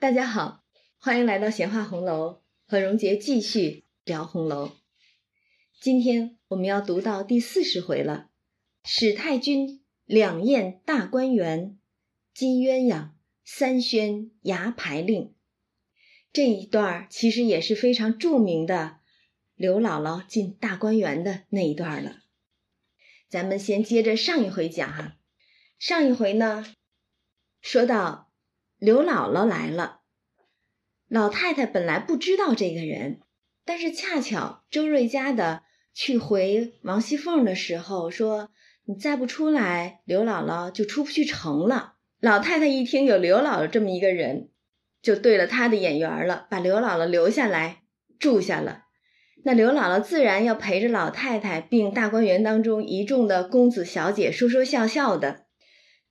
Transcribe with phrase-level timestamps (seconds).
[0.00, 0.62] 大家好，
[1.00, 4.70] 欢迎来到闲话红楼，和荣杰继续聊红楼。
[5.80, 8.30] 今天我们要读到第四十回了。
[8.84, 11.80] 史太君两宴大观园，
[12.32, 13.10] 金鸳鸯
[13.44, 15.34] 三宣牙牌令。
[16.32, 19.00] 这一段其实也是非常著名的
[19.56, 22.20] 刘姥姥进大观园的那一段了。
[23.28, 25.16] 咱们先接着上一回讲哈，
[25.76, 26.64] 上一回呢
[27.60, 28.27] 说到
[28.78, 30.02] 刘姥姥来了，
[31.08, 33.20] 老太太本来不知道这个人，
[33.64, 35.62] 但是恰巧周瑞家的
[35.92, 38.50] 去回王熙凤的时候说
[38.86, 44.50] ：“你再不出来，刘姥姥就出不去城了。”老太太一听有刘姥姥这么一个人。
[45.02, 47.82] 就对了他的眼缘了，把刘姥姥留下来
[48.18, 48.82] 住下了。
[49.44, 55.46] 那刘姥姥自然要陪着老太太，并大观园当中一众的公子小姐说说笑笑的。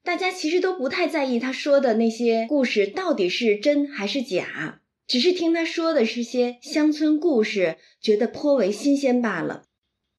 [0.08, 9.66] 大家其实都不太在意他说的那些故事到底是真还是假，只是听他说的是些乡村故事，觉得颇为新鲜罢了。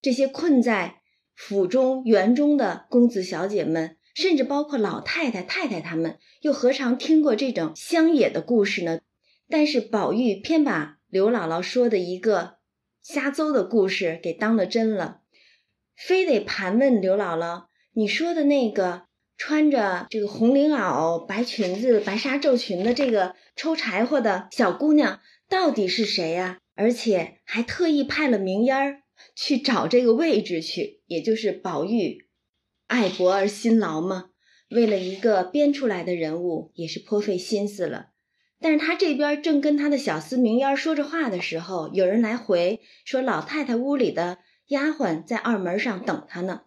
[0.03, 0.97] 这些困在
[1.35, 3.97] 府中园中的公子小姐们。
[4.15, 8.99] 甚至包括老太太、太太他们，又何尝听过这种乡野的故事呢？
[9.49, 12.57] 但是宝玉偏把刘姥姥说的一个
[13.01, 15.21] 瞎诌的故事给当了真了，
[15.97, 19.05] 非得盘问刘姥姥：“你说的那个
[19.39, 29.03] 穿着这个红绫袄、白裙子、白纱皱裙的这个抽柴火的小姑娘，到底是谁呀？”而且还特意派了明烟儿
[29.35, 32.29] 去找这个位置去，也就是宝玉。
[32.87, 34.31] 爱博而辛劳嘛？
[34.71, 38.11] 为了一个编出来的人物，也是颇费心思了。
[38.61, 46.63] 但是他这边正跟他的小厮明烟说着话的时候，有人来回说老太太屋里的丫鬟在二门上等他呢。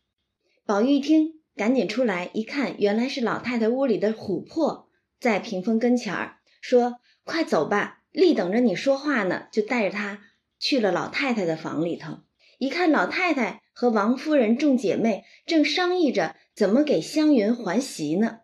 [0.66, 10.22] 宝玉一听，赶紧出来一看，原来是老太太屋里的琥珀在屏风跟前儿，说：“快走吧，立等着你说话呢。”就带着他
[10.60, 12.22] 去了老太太的房里头。
[12.58, 18.40] 一看老太太和王夫人众姐妹正商议着怎么给湘云还席呢，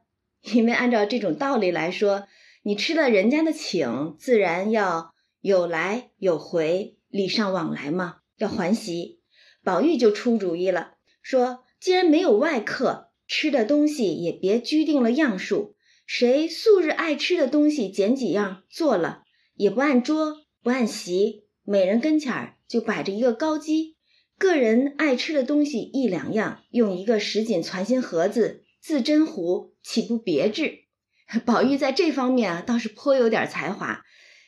[0.54, 2.28] 因为按照这种道理来说，
[2.62, 9.22] 你吃了人家的请，自然要有来有回，礼尚往来嘛，要还席。
[9.64, 10.92] 宝玉就出主意了，
[11.24, 19.24] 说既然没有外客，吃的东西也别拘定了样数，谁素日爱吃的东西捡几样做了，
[19.56, 23.98] 也不按桌不按席，每人跟前儿就摆着一个高鸡。
[24.40, 30.86] 个人爱吃的东西一两样，用一个什锦攒心盒子自斟壶，岂不别致？
[31.44, 34.04] 宝玉在这方面啊，倒是颇有点才华。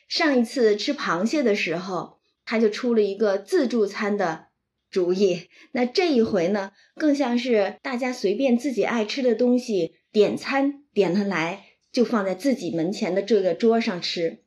[0.08, 4.46] 上一次吃螃蟹的时候，他就出了一个自助餐的
[4.90, 5.48] 主意。
[5.72, 14.42] 那这一回呢，更像是大家随便自己爱吃的东西点餐，点了来就放在自己门前的这个桌上吃。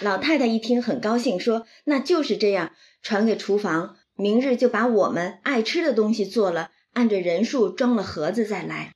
[0.00, 8.92] 老太太一听很高兴，说：“那就是这样，传给厨房。”明日就把我们爱吃的东西做了，按着人数装了盒子再来。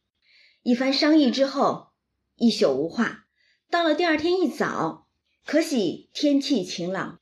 [0.62, 1.88] 一番商议之后，
[2.36, 3.24] 一宿无话。
[3.70, 5.08] 到了第二天一早，
[5.46, 7.18] 可喜天气晴朗，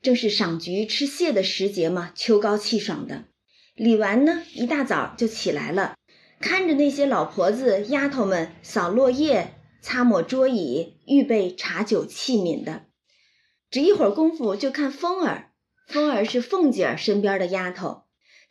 [0.00, 3.24] 正是赏菊吃蟹的时节嘛，秋高气爽的。
[3.74, 5.96] 李纨呢，一大早就起来了，
[6.40, 12.86] 看着那些老婆子、丫头们扫落叶、擦抹桌椅、预备茶酒器皿的。
[13.70, 15.52] 只一会儿功夫，就看风儿。
[15.86, 18.02] 凤儿是凤姐儿身边的丫头，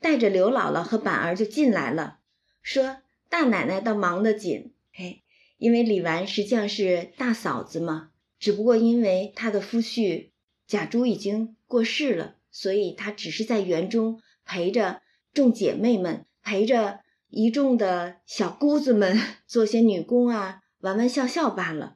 [0.02, 2.18] 带着刘姥姥和板儿就进来了，
[2.62, 2.98] 说
[3.30, 5.24] 大奶奶倒忙得紧，嘿，
[5.58, 8.10] 因为李纨实际上是大嫂子嘛，
[8.40, 10.30] 只不过因为她的夫婿
[10.68, 15.02] 贾珠已经过世了，所以她只是在园中陪着
[15.34, 21.96] 众姐妹们，陪着一众的小姑子们 做些女工啊，玩玩笑笑罢了。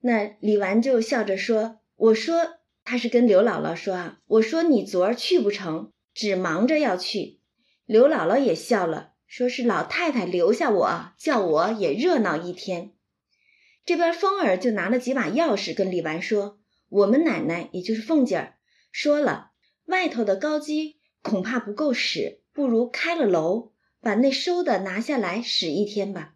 [0.00, 2.54] 那李纨就笑着说：“我说。”
[2.88, 7.40] 他是跟刘姥姥说啊，我说你昨儿去不成，只忙着要去。
[7.84, 12.92] 刘姥姥也笑了，说是老太太留下我，叫我也热闹一天。
[13.84, 18.54] 这边凤儿就拿了几把钥匙跟李纨说，我们奶奶也就是凤姐儿
[18.92, 19.52] 说了，
[19.84, 26.34] 外头的高机恐怕不够使，不如开了楼，把那收的拿下来使一天吧。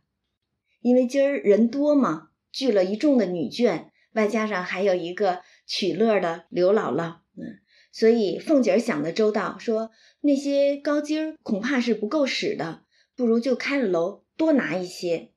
[0.80, 5.42] 因为今儿人多嘛，聚了一众的女眷，外加上还有一个。
[5.72, 7.60] 取乐的刘姥姥，嗯，
[7.92, 12.82] 所以凤姐儿想的周到，说那些高筋儿恐怕是不够使的，
[13.14, 15.30] 不如就开了楼，多拿一些。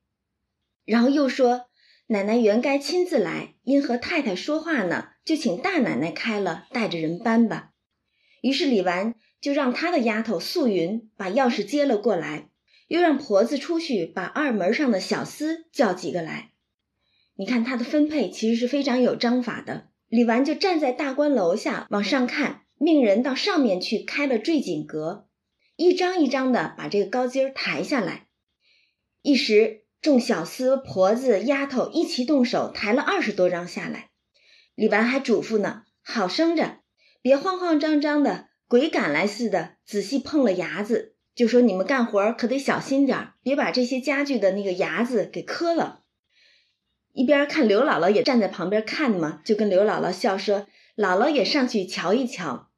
[0.84, 1.66] 然后又说
[2.06, 7.70] 奶奶原该亲自来，因和太太说话呢，就请大奶奶开了，带着人搬吧。
[8.42, 12.50] 于是李纨就让她的丫头素云把钥匙接了过来，
[12.88, 16.50] 又让婆子出去把二门上的小厮叫几个来。
[17.36, 19.88] 你看它的分配其实是非常有章法的。
[20.08, 25.26] 李纨就站在大观楼下往上看，命人到上面去开了坠锦阁，
[25.76, 28.26] 一张一张的把这个高阶抬下来。
[29.22, 34.10] 一时众小厮、婆子、丫头一齐动手，抬了二十多张下来。
[34.74, 36.80] 李纨还嘱咐呢：“好生着，
[37.22, 41.14] 别慌慌张张的，鬼赶来似的，仔细碰了牙子。
[41.34, 46.02] 就说你们干活可得小心点别把这些家具的那个牙子给磕了。”
[47.14, 52.68] 一边看刘姥姥也站在旁边看嘛，就跟刘姥姥笑说：“姥姥也上去瞧一瞧。”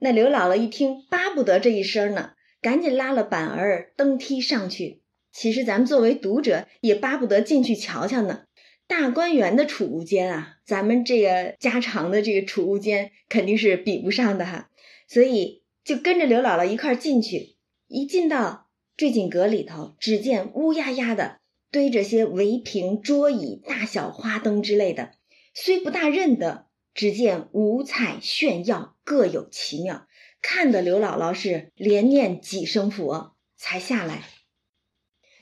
[0.00, 2.30] 那刘姥姥一听，巴不得这一声呢，
[2.62, 4.97] 赶紧拉了板儿登梯上去。
[5.40, 8.42] 其实咱们作为读者也巴不得进去瞧瞧呢。
[8.88, 14.68] 大观园的储物间啊，咱们这个家常的这个储物间肯定是比不上的哈。
[15.06, 17.54] 所以就跟着刘姥姥一块进去。
[17.86, 21.38] 一进到坠锦阁里头，只见乌压压的。
[21.70, 25.12] 堆着些围屏、桌椅、大小花灯之类的，
[25.54, 30.08] 虽不大认得，只见五彩炫耀，各有奇妙，
[30.42, 34.24] 看得刘姥姥是连念几声佛才下来。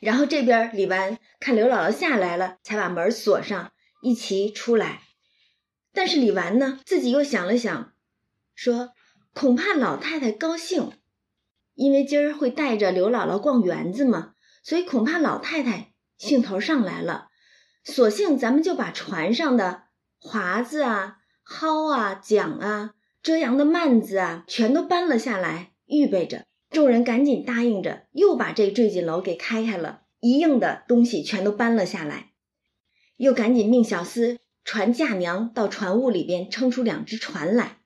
[0.00, 3.72] 然后这边李纨看刘姥姥下来了，才把门锁上，
[4.02, 5.02] 一齐出来。
[5.92, 7.92] 但是李纨呢，自己又想了想，
[8.54, 8.90] 说
[9.32, 10.92] 恐怕老太太高兴，
[11.74, 15.92] 因为今儿会带着刘姥姥逛园子嘛，所以恐怕老太太。
[16.18, 17.28] 兴头上来了，
[17.84, 19.82] 索性咱们就把船上的
[20.18, 26.46] 华子啊、蒿啊、桨啊、遮阳的幔子啊，全都搬了下来，预备着。
[26.70, 32.32] 众人赶紧答应着，又把这坠锦楼给开开了，一应的东西全都搬了下来，
[33.16, 37.78] 又赶紧命小厮传嫁娘到船坞里边撑出两只船来。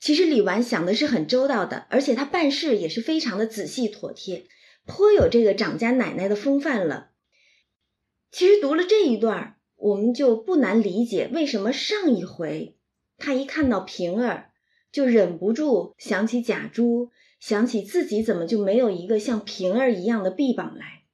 [0.00, 4.46] 其实李纨想的是很周到的，而且他办事也是非常的仔细妥帖，
[4.84, 7.10] 颇有这个长家奶奶的风范了。
[8.30, 12.76] 其实读了这一段，我们就不难理解为什么上一回
[13.16, 14.50] 他一看到平儿，
[14.92, 21.04] 就忍不住想起贾珠，想起自己怎么就没有一个像平儿一样的臂膀来。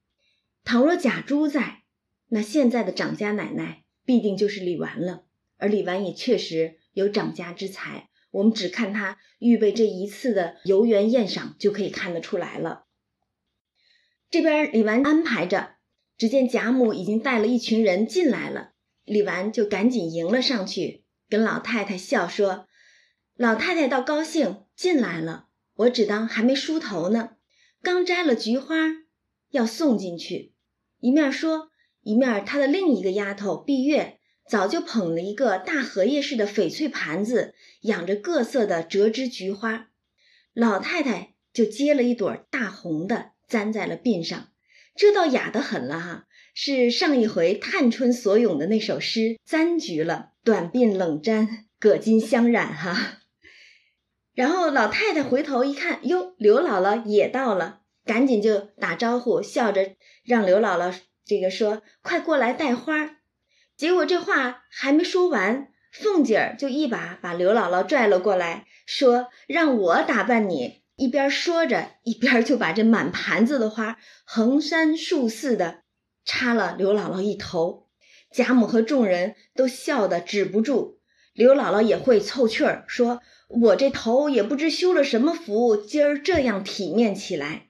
[0.63, 1.83] 倘若贾珠在，
[2.29, 5.25] 那现在的长家奶奶必定就是李纨了。
[5.57, 12.85] 而李纨也确实有长家之才，我们只看他预备这一次的游园宴赏就可以看得出来了。
[14.29, 15.75] 这边李纨安排着。
[16.17, 18.71] 只见贾母已经带了一群人进来了，
[19.03, 22.69] 李纨就赶紧迎了上去，跟老太太笑说
[23.35, 25.44] ：“老太太倒高兴进来了，
[25.75, 27.31] 我只当还没梳头呢，
[27.81, 28.75] 刚摘了菊花，
[29.51, 30.53] 要送进去。”
[30.99, 31.69] 一面说，
[32.01, 39.89] 一面她的另一个丫头碧月早就捧了一个大荷叶似的翡翠盘子，养着各色的折枝菊花，
[40.53, 44.49] 老太太就接了一朵大红的，簪在了鬓上。
[44.95, 53.24] 这倒雅得很了哈，是上一回探春所咏的那首诗“簪菊”了，短鬓冷簪，葛巾香染哈。
[54.35, 60.93] 然后老太太回头一看，哟，刘姥姥也到了，赶紧就打招呼，笑着让刘姥姥
[61.25, 63.17] 这个说：“快过来带花。”
[63.75, 75.81] 结果这话还没说完，凤姐儿就一把把刘姥姥拽了过来，说：“让我打扮你。”一边说着，一边就把这满盘子的花横山竖四的
[76.23, 77.89] 插了刘姥姥一头。
[78.31, 80.99] 贾母和众人都笑得止不住。
[81.33, 87.69] 刘姥姥也会凑趣儿，说：“我这头也不知修了什么福，今儿这样体面起来。”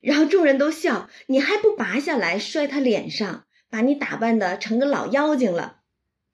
[0.00, 5.80] 然后众人都笑：“你还不拔下来摔他脸上，把你打扮的成个老妖精了。”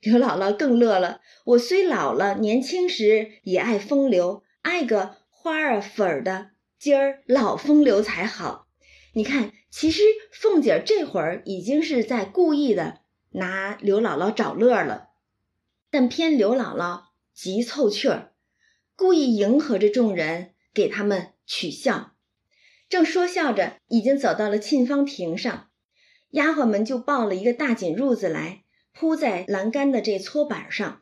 [0.01, 8.67] 刘姥姥更乐了：“我虽老了，年轻时也爱风流，爱个。”花儿粉儿的，今儿老风流才好。
[9.15, 10.03] 你看，其实
[10.33, 13.01] 凤姐这会儿已经是在故意的
[13.31, 15.09] 拿刘姥姥找乐了，
[15.91, 18.33] 但偏刘姥姥急凑趣儿，
[19.01, 22.13] 故意迎合着众人，给他们取笑。
[22.87, 25.71] 正说笑着，已经走到了沁芳亭上，
[26.33, 31.01] 丫鬟们就抱了一个大锦褥子来铺在栏杆的这搓板上，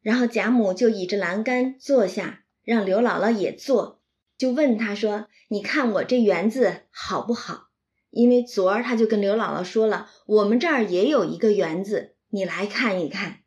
[0.00, 2.44] 然后贾母就倚着栏杆坐下。
[2.62, 4.00] 让刘姥姥也坐，
[4.38, 7.68] 就问她说：“你看我这园子好不好？”
[8.08, 13.40] 因为昨儿他就跟刘姥姥说了，我们这儿也有一个园子，你来看一看。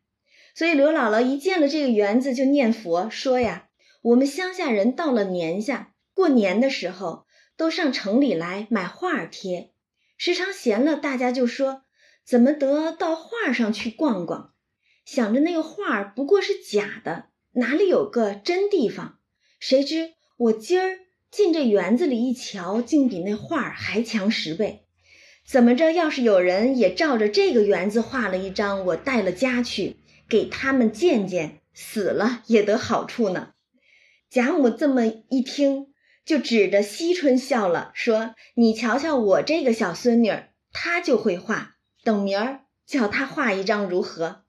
[0.58, 3.68] 所以刘姥姥一见了这个园子，就念佛说呀
[4.02, 9.70] ：“我们乡下人到了年下过年的时候，都上城里来买画贴，
[10.16, 11.82] 时常闲了，大家就说
[12.26, 14.52] 怎么得到画上去逛逛，
[15.04, 19.20] 想着那个画不过是假的。”哪里有个真地方？
[19.60, 20.98] 谁知我今儿
[21.30, 24.86] 进这园子里一瞧，竟比那画儿还强十倍。
[25.46, 25.92] 怎么着？
[25.92, 29.97] 要是有人也照着这个园子画了一张，我带了家去
[30.28, 33.54] 给他们见见，死了也得好处呢。
[34.30, 35.86] 贾母这么一听，
[36.24, 40.32] 就指着惜春笑了，说：“你瞧瞧我这个小孙女，
[40.72, 44.44] 她就会画，等明儿叫她画一张如何？”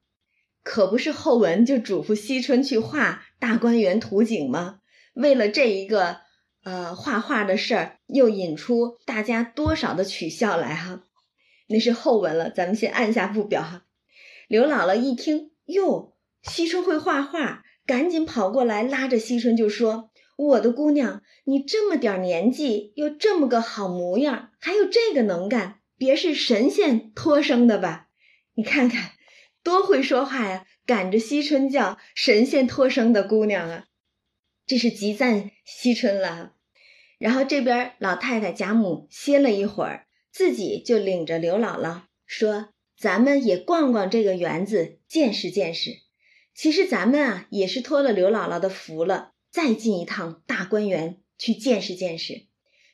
[0.64, 4.82] 可不是后文就嘱咐惜春去画大观园图景吗？
[5.14, 6.22] 为了这一个。
[6.62, 11.04] 呃，画画的事儿又引出大家多少的取笑来哈，
[11.70, 13.86] 那是后文了，咱们先按下不表哈。
[14.50, 28.08] 刘姥姥一听，哟，惜春会画画，赶紧跑过来拉着惜春就说：“我的姑娘，你这么点年纪，又这么个好模样，还有这个能干，别是神仙托生的吧？
[28.56, 29.12] 你看看，
[29.62, 33.86] 多会说话呀，赶着惜春叫神仙托生的姑娘啊。”
[34.66, 36.54] 这是极赞惜春了，
[37.20, 42.70] 然后这边老太太贾母歇了一会儿，自己就领着刘姥姥说
[43.00, 45.92] ：“咱们也逛逛这个园子，见识见识。
[46.54, 52.48] 其实咱们啊，也是托了刘姥姥的福了，再进一趟大观园去见识见识。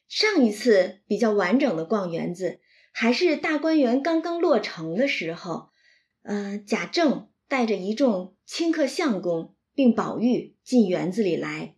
[0.07, 2.59] 上一次比较完整的逛园子，
[2.91, 5.69] 还是大观园刚刚落成的时候，
[6.21, 11.75] 呃，贾政带着一众亲客相公。”并宝玉进园子里来，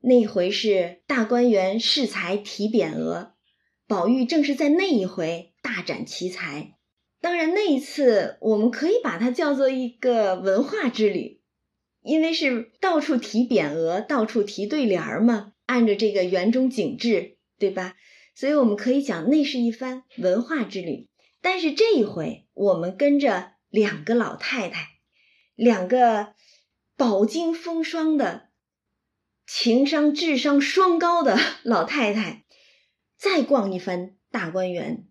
[0.00, 3.34] 那回是大观园试才提匾额，
[3.86, 6.75] 宝玉正是在那一回大展奇才。
[7.26, 11.40] 当然，那一次我们可以把它叫做一个文化之旅，
[12.00, 17.96] 因为是到处提匾额，到处提对联儿嘛，按着这个园中景致，对吧？
[18.36, 21.08] 所以我们可以讲那是一番文化之旅。
[21.42, 24.90] 但是这一回，我们跟着两个老太太，
[25.56, 26.34] 两个。
[26.98, 28.48] 饱经风霜的
[29.46, 32.46] 情商、智商双高的 老太太，
[33.18, 35.06] 再逛一番大观园。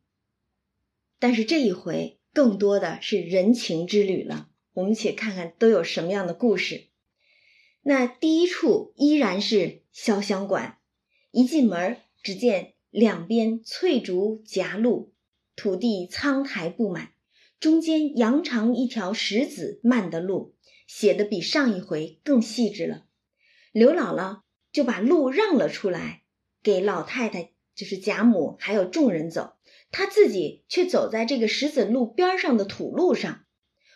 [1.19, 4.50] 但是这一回更多的是人情之旅了。
[4.74, 6.88] 我们且看看都有什么样的故事。
[7.81, 10.79] 那第一处依然是潇湘馆，
[11.31, 15.13] 一进门，只见两边翠竹夹路，
[15.55, 17.13] 土地苍苔布满，
[17.60, 20.53] 中间扬长一条石子漫的路。
[20.88, 23.05] 写的比上一回更细致了。
[23.72, 24.41] 刘姥姥
[24.72, 26.22] 就把路让了出来，
[26.62, 29.55] 给老太太，就是贾母还有众人走，
[29.92, 33.46] 他自己却走在这个石子路边上的土路上。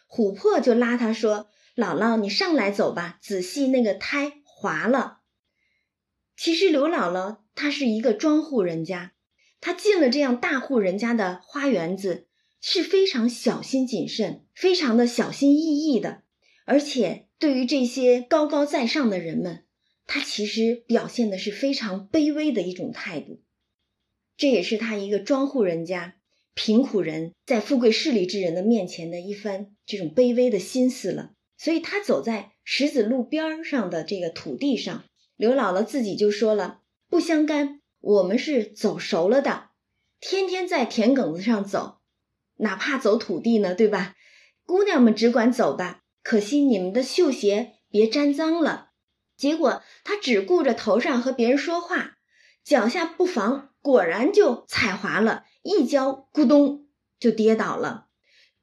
[0.10, 5.20] 琥珀就拉他说：“姥姥，你上来走吧，仔细那个胎滑了。”
[6.36, 9.14] 其实刘姥姥她是一个庄户人家，
[9.60, 12.28] 她进了这样大户人家的花园子，
[12.62, 16.24] 是非常小心谨慎，非常的小心翼翼的。
[16.66, 19.66] 而且对于这些高高在上的人们，
[20.08, 23.42] 他其实表现的是非常卑微的一种态度。
[24.40, 26.16] 这也是他一个庄户人家
[26.56, 31.34] 贫苦人在富贵势力之人的面前的一番这种卑微的心思了。
[31.58, 35.04] 所以他走在石子路边上的这个土地上，
[35.36, 36.80] 刘姥姥自己就说了
[37.10, 39.72] ：“不相干，我们是走熟了的，
[40.22, 42.00] 天天在田埂子上走，
[42.56, 44.16] 哪怕走土地呢，对吧？
[44.66, 48.92] 姑娘们只管走吧。”可惜你们的绣鞋别沾脏了。
[49.36, 52.18] 结果他只顾着头上和别人说话，
[52.64, 56.88] 脚下不防果然就踩滑了，一跤咕咚
[57.20, 58.08] 就跌倒了。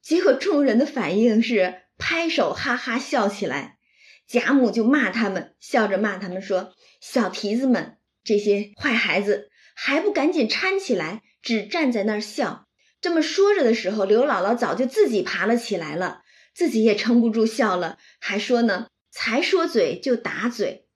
[0.02, 3.78] 结果众人的反应是拍手哈哈笑起来。
[4.26, 12.66] 贾母就骂他们，笑着骂他们说：“小蹄子们，这些坏孩子，还不赶紧搀起来，只站在那儿笑。”
[13.00, 16.22] 这么说着的时候，刘姥姥早就自己爬了起来了。
[16.52, 20.88] 自己也撑不住笑了，还说呢，才说嘴就打嘴。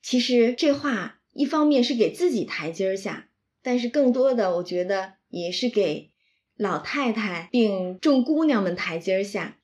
[0.00, 3.28] 其实这话一方面是给自己台阶下，
[3.62, 6.10] 但是更多的我觉得也是给
[6.56, 9.58] 老太太并众姑娘们台阶下。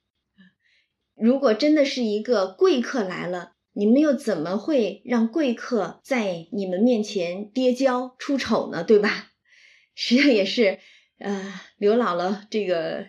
[1.15, 8.85] 如果真的是一个贵客来了，你们又怎么会让贵客在你们面前跌跤出丑呢？
[8.85, 9.33] 对吧？
[9.95, 10.79] 实际上也是，
[11.19, 13.09] 呃，刘姥姥这个。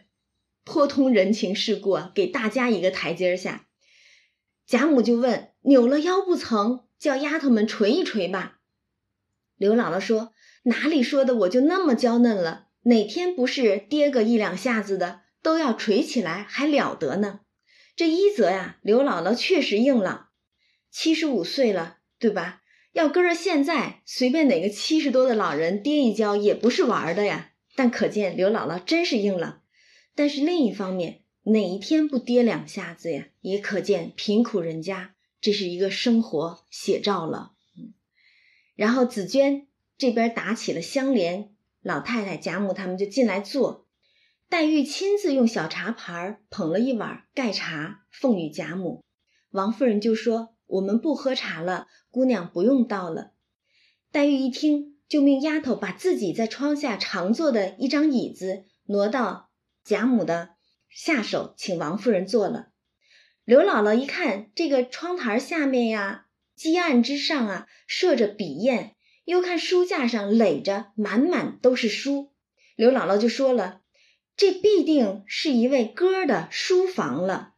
[0.65, 3.67] 颇通人情世故啊，给大家一个台阶下。
[4.67, 6.85] 贾母就问：“扭了腰不曾？
[6.99, 8.59] 叫丫头们捶一捶吧。”
[9.57, 10.31] 刘姥姥说
[10.63, 11.35] ：“哪里说的？
[11.35, 17.41] 我就那么娇嫩了，哪天不是跌个一两下子的，都要垂起来，还了得呢？”
[17.95, 20.29] 这一则呀，刘姥姥确实硬朗，
[20.89, 22.61] 七十五岁了，对吧？
[22.93, 27.51] 要搁着现在，随便哪个七十多的老人跌一跤也不是玩的呀。
[27.75, 29.61] 但可见刘姥姥真是硬朗。
[30.15, 33.27] 但是另一方面，哪一天不跌两下子呀？
[33.41, 37.53] 也可见贫苦人家这是一个生活写照了。
[37.77, 37.93] 嗯，
[38.75, 39.67] 然后紫娟
[39.99, 43.85] 这边打起了香莲，老太太、贾母他们就进来坐。
[44.47, 49.03] 黛玉亲自用小茶盘捧了一碗盖茶奉与贾母，
[49.49, 53.33] 王夫人就说：“我们不喝茶了，姑娘不用倒了。”
[54.09, 59.49] 黛玉一听，就命丫头把自己在窗下常坐的一张椅子挪到
[59.83, 60.51] 贾母的
[60.89, 62.69] 下手，请王夫人坐了。
[63.43, 68.95] 刘姥姥一看，这个窗台下面呀，几案之上啊，设着笔砚，
[69.29, 72.31] 又看书架上垒着满满都是书，
[72.75, 73.81] 刘姥姥就说了。
[74.35, 77.53] 这必定是一位哥的书房了。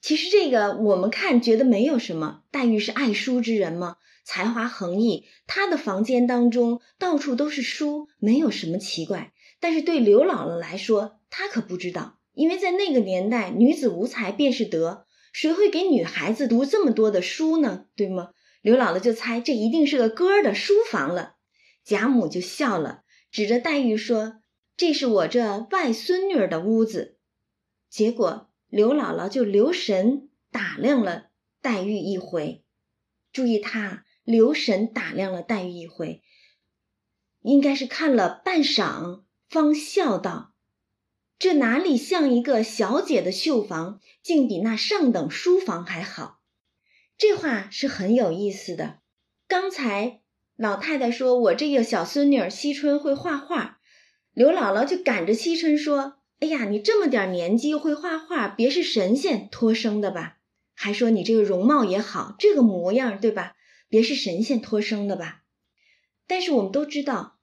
[0.00, 9.32] 其实这个我们看觉得没有什么，黛玉是爱书之人嘛，才华横溢，她的房间当中到处都是书，没有什么奇怪。
[9.60, 17.84] 但是对刘姥姥来说，她可不知道，因为在那个年代，女子无才便是德，谁会给女孩子读这么多的书呢？
[17.94, 18.30] 对吗？
[18.60, 21.36] 刘姥姥就猜这一定是个哥的书房了。
[21.84, 24.36] 贾母就笑了，指着黛玉说。
[24.76, 27.18] 这是我这外孙女儿的屋子，
[27.90, 31.26] 结果刘姥姥就留神打量了
[31.60, 32.64] 黛玉一回。
[33.30, 36.22] 注意，她留神打量了黛玉一回，
[37.42, 40.54] 应该是看了半晌，方笑道
[41.38, 46.39] ：“这哪里像一个小姐的绣房，竟比那上等书房还好。”
[47.20, 49.00] 这话是很有意思的。
[49.46, 50.22] 刚才
[50.56, 53.78] 老太太说我这个小孙女儿惜春会画画。
[54.32, 60.38] 刘姥姥就赶着惜春说：“哎呀，你这么点年纪会画画，别是神仙托生的吧？
[60.74, 63.54] 还说你这个容貌也好，这个模样对吧？
[63.90, 65.42] 别是神仙托生的吧？”
[66.26, 67.38] 但是我们都知道，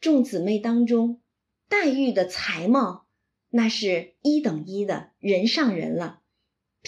[0.00, 1.20] 众姊妹当中，
[1.68, 3.06] 黛玉的才貌
[3.50, 6.22] 那是一等一的人上人了。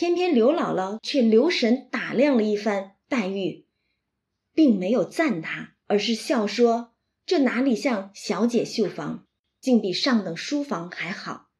[0.01, 3.67] 偏偏刘姥姥却留神打量了一番黛玉，
[4.55, 6.95] 并没有赞她，而是笑说。
[7.27, 9.27] 这哪里像小姐绣房，
[9.61, 11.51] 竟比上等书房还好。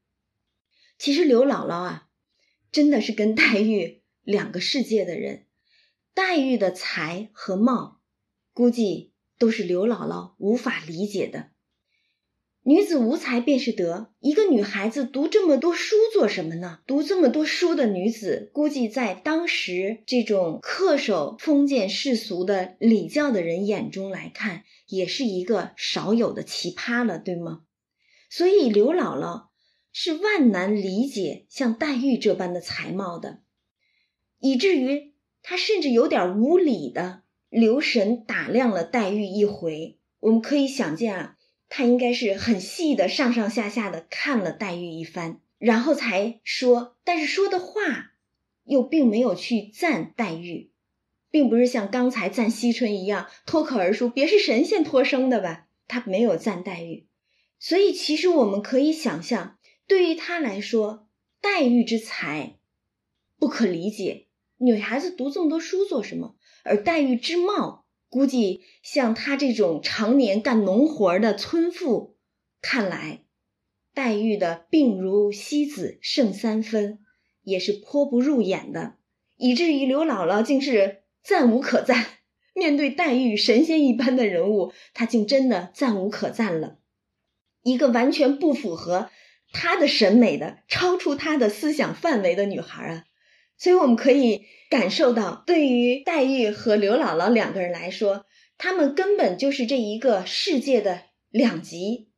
[0.97, 2.09] 其实刘姥姥啊，
[2.73, 5.45] 真的是跟黛玉两个世界的人。
[6.15, 8.01] 黛玉的才和貌，
[8.55, 11.50] 估计都是刘姥姥无法理解的。
[12.63, 14.13] 女子无才便是德。
[14.21, 16.81] 一个女孩子读这么多书做什么呢？
[16.87, 27.63] 读这么多书的女子，估计在当时这种恪守封建世俗的礼教的人眼中来看，也是一个少有的奇葩了，对吗？
[28.29, 29.47] 所以刘姥姥
[29.91, 33.41] 是万难理解像黛玉这般的才貌的，
[34.39, 39.99] 以至于她甚至有点无理的留神打量了黛玉一回。
[40.21, 41.37] 我们可以想见啊。
[41.73, 46.99] 他应该是很细的，上上下下的看了黛玉一番，然后才说。
[47.05, 48.11] 但是说的话
[48.65, 50.73] 又并没有去赞黛玉，
[51.31, 55.69] 并不是像刚才赞惜春一样脱口而出，别是神仙托生的吧？
[55.87, 57.07] 他没有赞黛玉，
[57.61, 59.57] 所以其实我们可以想象，
[59.87, 61.09] 对于他来说，
[61.41, 62.59] 黛玉之才
[63.39, 64.27] 不可理解，
[64.59, 66.35] 女孩子读这么多书做什么？
[66.65, 67.80] 而黛玉之貌。
[68.11, 72.19] 估计像她这种常年干农活的村妇，
[72.61, 73.23] 看来
[73.95, 76.99] 黛玉的病如西子胜三分，
[77.43, 78.97] 也是颇不入眼的，
[79.37, 82.05] 以至于刘姥姥竟是赞无可赞。
[82.53, 86.79] 面对黛玉神仙一般的人物，她竟真的赞无可赞了。
[87.63, 89.09] 一个完全不符合
[89.53, 93.05] 她的审美的、超出她的思想范围的女孩啊！
[93.61, 94.47] 所以我们可以。
[94.71, 98.25] 感受到，对于黛玉和刘姥姥两个人来说，
[98.57, 102.13] 他们根本就是这一个世界的两极，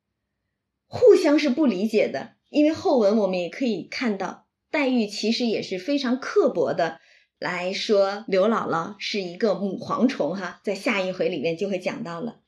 [0.87, 2.35] 互相是不理解的。
[2.50, 7.00] 因为后文我们也可以看到，黛玉其实也是非常刻薄的
[7.38, 12.42] 来说刘姥姥是一个母蝗虫哈，在下一回里面就会讲到了。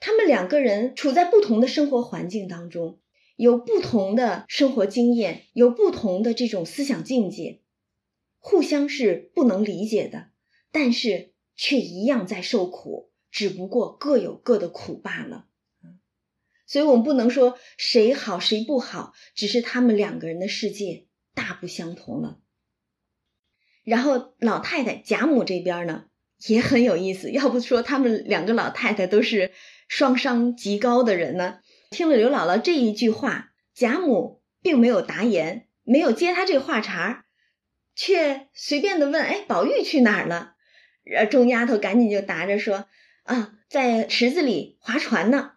[0.00, 3.00] 他们两个人处在不同的生活环境当中，
[3.36, 7.60] 有不同的生活经验，有不同的这种思想境界。
[8.48, 10.28] 互相是不能理解的，
[10.70, 15.48] 但是却一样在受苦，只不过各有各的苦罢了。
[16.64, 22.38] 所以我们不能说谁好谁不好，只是他们两个人的世界大不相同了。
[23.82, 26.04] 然后老太太贾母这边呢
[26.46, 29.50] 也很有意思，要不说他们两个老太太都是
[29.88, 31.58] 双商极高的人呢。
[31.90, 37.25] 听了刘姥姥这一句话，贾母并没有答言，没有接他这话茬儿。
[37.96, 40.54] 却随便的问：“哎，宝玉去哪儿了？”
[41.12, 42.86] 呃，众丫头赶紧就答着说
[43.24, 45.54] ：“啊，在池子里划船呢。”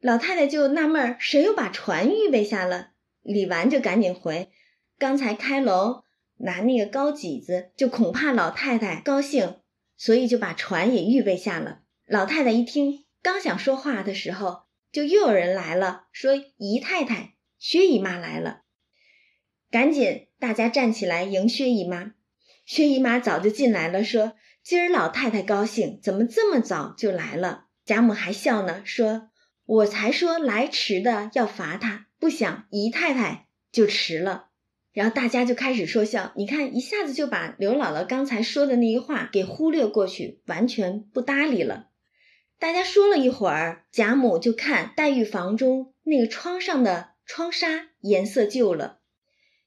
[0.00, 2.90] 老太太就纳闷儿：“谁又把船预备下了？”
[3.22, 4.50] 李纨就赶紧回
[4.98, 6.04] ：“刚才开楼
[6.38, 9.60] 拿那个高几子，就恐怕老太太高兴，
[9.98, 18.62] 所以就把船也预备下了。”老太太一听，刚想说话的时候，就又有人来了，说姨太太、薛姨妈来了。
[19.70, 22.14] 赶紧，大家站起来迎薛姨妈。
[22.64, 24.32] 薛姨妈早就进来了，说
[24.64, 29.28] ：“今儿老太太高兴，怎么这么早就来了？”贾母还笑呢，说
[29.66, 34.46] ：“我才说来迟的要罚他，不想姨太太就迟了。”
[34.92, 36.32] 然后大家就开始说笑。
[36.36, 41.88] 你看，一下子就把刘姥姥刚才说的那句话给忽略过去，完全不搭理了。
[42.58, 48.99] 大家说了一会儿，贾母就看黛玉房中那个窗上的窗纱颜色旧了。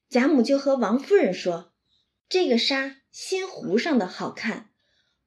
[0.08, 1.72] 贾母就和王夫人说
[2.28, 4.70] ：“这个纱新糊上的好看，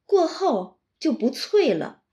[0.05, 2.03] 过后就不翠了。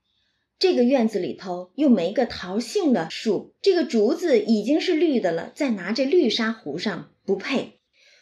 [0.57, 7.79] 这个院子里头又没个桃杏的树，这个竹子已经是绿的了，再拿这绿纱糊上不配。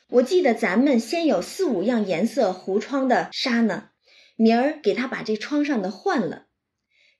[0.09, 3.89] 我记得咱们先有四五样颜色糊窗的纱呢，
[4.35, 6.47] 明儿给他把这窗上的换了。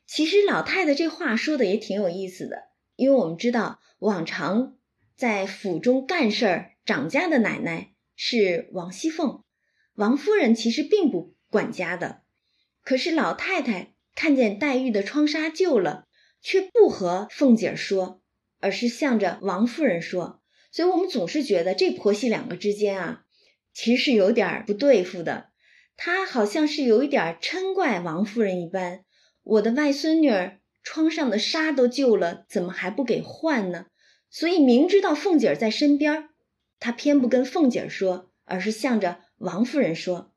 [0.06, 2.64] 其实老太太这话说的也挺有意思的，
[2.96, 4.76] 因为我们知道往常
[5.16, 9.44] 在府中干事儿。”掌家的奶奶是王熙凤，
[9.96, 12.24] 王夫人其实并不管家的。
[12.84, 16.08] 可是老太太看见黛玉的窗纱旧了，
[16.42, 18.22] 却不和凤姐儿说，
[18.60, 20.42] 而是向着王夫人说。
[20.72, 23.24] 所以我们总是觉得这婆媳两个之间啊，
[23.74, 25.52] 其实有点不对付的。
[25.96, 29.06] 她好像是有一点嗔怪王夫人一般。
[29.44, 33.86] 我的外孙女儿窗上的纱都旧了，怎么还不给换呢？
[34.30, 36.30] 所以明知道凤姐儿在身边。
[36.84, 40.34] 他偏不跟凤姐儿说，而是向着王夫人说。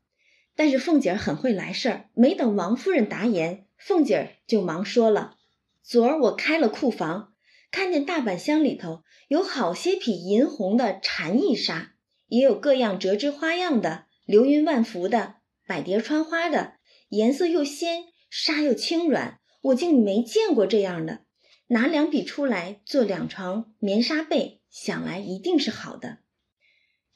[0.54, 5.38] 但是凤姐儿很会来事儿，没等王夫人答言，凤姐儿就忙说了
[5.82, 7.32] ：“昨儿我开了库房，
[7.72, 11.94] 看见大板箱里头有好些匹银红的蝉翼纱，
[12.28, 16.74] 也有各样折枝花样的、流云万幅的、百蝶穿花的，
[17.08, 21.22] 颜色又鲜，纱又轻软，我竟没见过这样的。
[21.66, 26.18] 拿两匹出来做两床棉纱被，想来一定是好的。”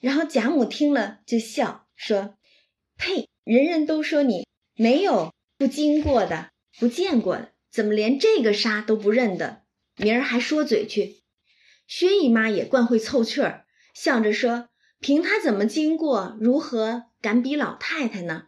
[0.00, 2.36] 然后贾母听了就笑说
[2.98, 3.28] ：“呸！
[3.44, 9.62] 人人都说你没有不经过的、不见过的，怎么连这个纱都不认得？
[9.96, 11.16] 明儿还说嘴去。”
[11.86, 14.68] 薛姨妈也惯会凑趣儿，笑着说
[15.00, 18.44] ：“凭她怎么经过，如何敢比老太太呢？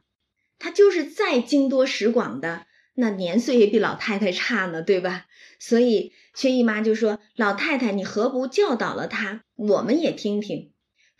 [0.58, 5.26] 她就是再经多识广的，那年岁也比老太太差呢，对吧？
[5.58, 10.71] 所以薛姨妈就说：‘老太太，你何不教导了她，我们也听听。’”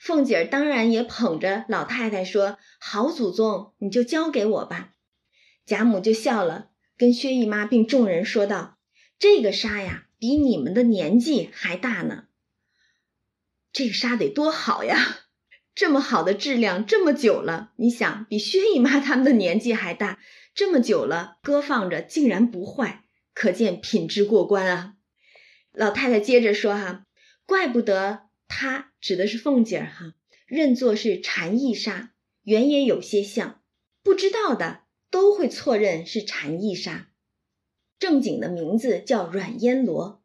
[0.02, 4.94] 凤姐儿当然也捧着老太太说：“好祖宗，你就交给我吧。”
[5.64, 8.78] 贾母就笑了，跟薛姨妈并众人说道
[9.20, 12.24] ：“这个纱呀，比你们的年纪还大呢。
[13.72, 14.96] 这个纱得多好呀！
[15.72, 20.18] 这么好的质量，这么久了，你想，比薛姨妈他们的年纪还大，
[20.52, 24.94] 这么久了，搁放着竟然不坏，可见品质过关啊。”
[25.70, 27.06] 老太太接着说：“哈，
[27.46, 30.14] 怪不得。”她指的是凤姐儿哈，
[30.46, 33.60] 认作是蝉翼纱，原也有些像，
[34.04, 37.10] 不知道的都会错认是蝉翼纱，
[37.98, 40.22] 正经的名字叫软烟罗。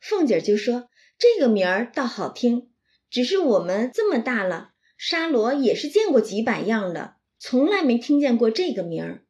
[0.00, 2.70] 凤姐儿就说这个名儿倒好听，
[3.08, 9.24] 只是我们这么大了，纱罗也是见过几百样的，从来没听见过这个名儿。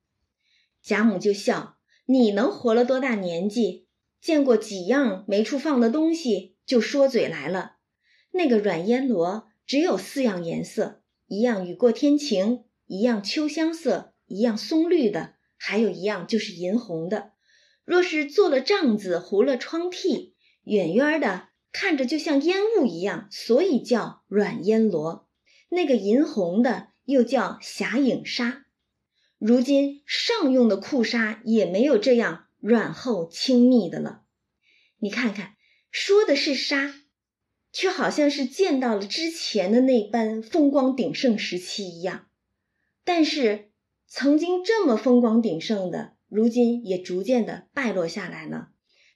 [0.83, 3.87] 贾母就笑，你能活了多大年纪，
[4.23, 7.78] 见过几样没处放的东西，就说嘴来了。
[8.31, 17.33] 那个软烟罗只有四样颜色，一样雨过天晴，一样秋香色，一样松绿的，还有一样就是银红的。
[17.85, 20.33] 若是做了帐子，糊了窗屉，
[20.65, 25.29] 远远的看着就像烟雾一样，所以叫软烟罗。
[25.71, 28.65] 那个银红的又叫霞影纱。
[29.39, 34.23] 如今上用的库纱也没有这样软厚轻密的了。
[34.99, 35.55] 你看看，
[35.91, 36.95] 说的是纱。
[37.73, 42.27] 却好像是见到了之前的那般风光鼎盛时期一样，
[43.05, 43.71] 但是
[44.07, 48.71] 曾经这么风光鼎盛的，如今也逐渐的败落下来了。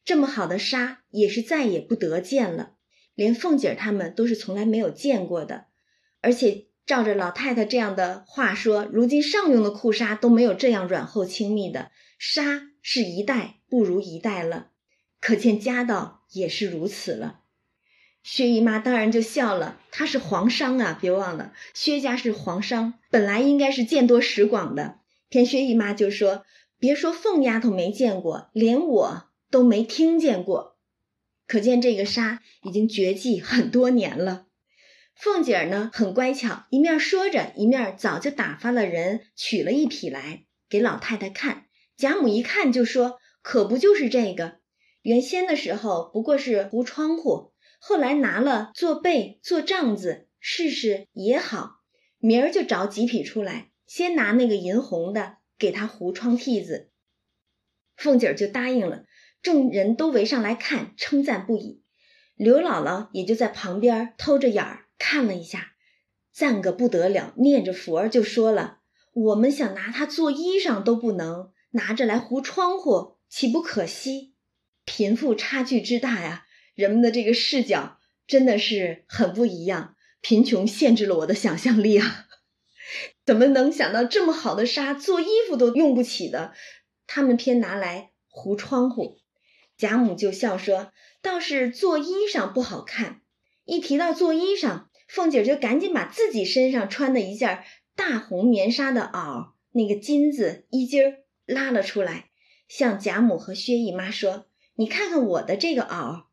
[0.04, 2.74] 这么好的纱也是再也不得见了，
[3.14, 5.66] 连凤姐儿他们都是从来没有见过的。
[6.20, 14.72] 而且照着老太太这样的话说，如今上用的库纱都没有这样软厚轻密的纱，是一代不如一代了。
[15.20, 17.41] 可见家道也是如此了。
[18.22, 25.00] 薛姨妈当然就笑了，她是皇商啊，别忘了，薛家是皇商，本来应该是见多识广的。
[25.28, 26.44] 偏薛姨妈就说
[26.78, 30.76] ：“别说凤丫头没见过，连我都没听见过。”
[31.48, 34.46] 可见这个纱已经绝迹很多年了。
[35.14, 41.66] 凤姐儿呢，很乖巧，一面说着，一面早就打发了人取了一匹来给老太太看。
[41.96, 44.58] 贾母一看就说：“可不就是这个？
[45.02, 47.51] 原先的时候不过是糊窗户，
[47.84, 51.80] 后来拿了做被、做帐子试试也好。
[52.18, 56.92] 明儿就找几匹出来，先拿那个银红的给他糊窗屉子。
[57.96, 59.06] 凤姐儿就答应了，
[59.42, 61.82] 众人都围上来看，称赞不已。
[62.36, 65.72] 刘姥姥也就在旁边偷着眼儿看了一下，
[66.32, 68.78] 赞个不得了，念着佛就说了
[69.12, 74.36] ：“我们想拿它做衣裳都不能，拿着来糊窗户，岂不可惜？
[74.84, 82.28] 贫富差距之大呀，人们的这个视角真的是很不一样。”贫穷限制了我的想象力啊！
[83.26, 86.52] 怎么能想到这么好的纱做衣服都用不起的，
[87.08, 89.18] 他们偏拿来糊窗户？
[89.76, 93.22] 贾母就笑说：“倒是做衣裳不好看。”
[93.66, 97.64] 一提到做衣裳，凤姐就赶紧把自己身上穿的一件
[97.96, 101.14] 大红棉纱的袄，那个金子衣襟儿
[101.46, 102.30] 拉了出来，
[102.68, 104.46] 向贾母和薛姨妈说
[104.78, 106.26] ：“你看看我的这个袄。”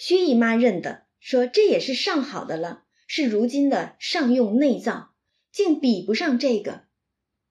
[0.00, 5.10] 薛姨妈认得，说：“这也是上好的了。”是如今的上用内造，
[5.52, 6.84] 竟比不上这个。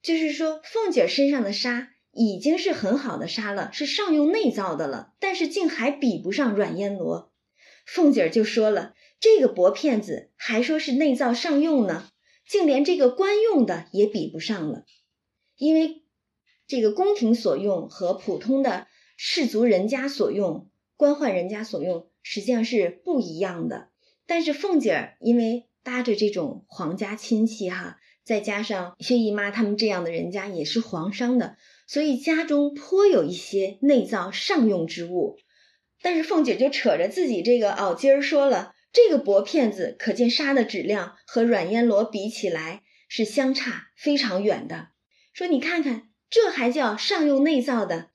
[0.01, 7.31] 就是说，凤姐身上的纱已经是很好的纱了，是上用内造的了，但是竟还比不上软烟罗。
[7.85, 12.09] 凤姐就说了，这个薄片子还说是内造上用呢，
[12.47, 14.85] 竟连这个官用的也比不上了。
[15.55, 16.01] 因为
[16.65, 23.89] 这个宫廷所用和普通的士族人家所用、官宦人家所用实际上是不一样的。
[24.25, 35.37] 但是凤姐儿因为搭着这种皇家亲戚哈，再加上薛姨妈他们这样的人家也是皇商的，所以家中颇有一些内造上用之物。
[36.01, 44.89] 但是凤姐就扯着自己这个袄襟儿说了，这个薄片子可见纱的质量和软烟罗比起来是相差非常远的。
[45.33, 48.11] 说你看看，这还叫上用内造的，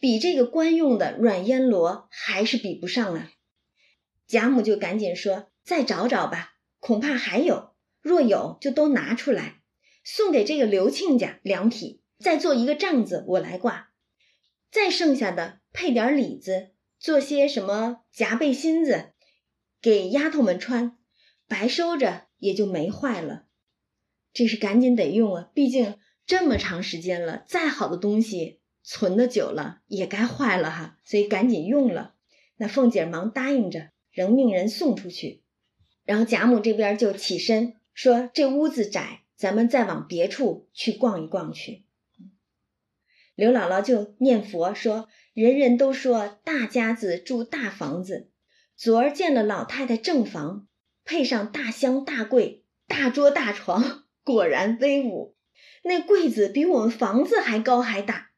[0.00, 3.30] 比这个官用的软烟罗还是比不上啊。
[4.26, 7.74] 贾母就赶紧说：“再找找吧，恐怕还有。
[8.00, 9.60] 若有，就都拿出来，
[10.02, 13.92] 送给这个刘亲家两匹，再做一个帐子，我来挂。
[14.70, 19.12] 再剩下的配点里子，做些什么夹背心子，
[19.82, 20.96] 给丫头们穿，
[21.46, 23.44] 白收着也就没坏了。
[24.32, 32.14] 这是赶紧得用啊，毕竟这么长时间了，再好的东西存的久了也该坏了哈，所以赶紧用了。
[32.56, 35.44] 那凤姐忙答应着。”仍命人送出去，
[36.04, 41.84] 然后贾母这边就起身说：“这屋子窄，咱们再往别处去逛一逛去。”
[43.36, 48.32] 刘姥姥就念佛说：“人人都说大家子住大房子，
[48.76, 50.66] 昨儿见了老太太正房，
[51.04, 55.36] 配上大箱大柜、大桌大床，果然威武。
[55.84, 58.29] 那柜子比我们房子还高还大，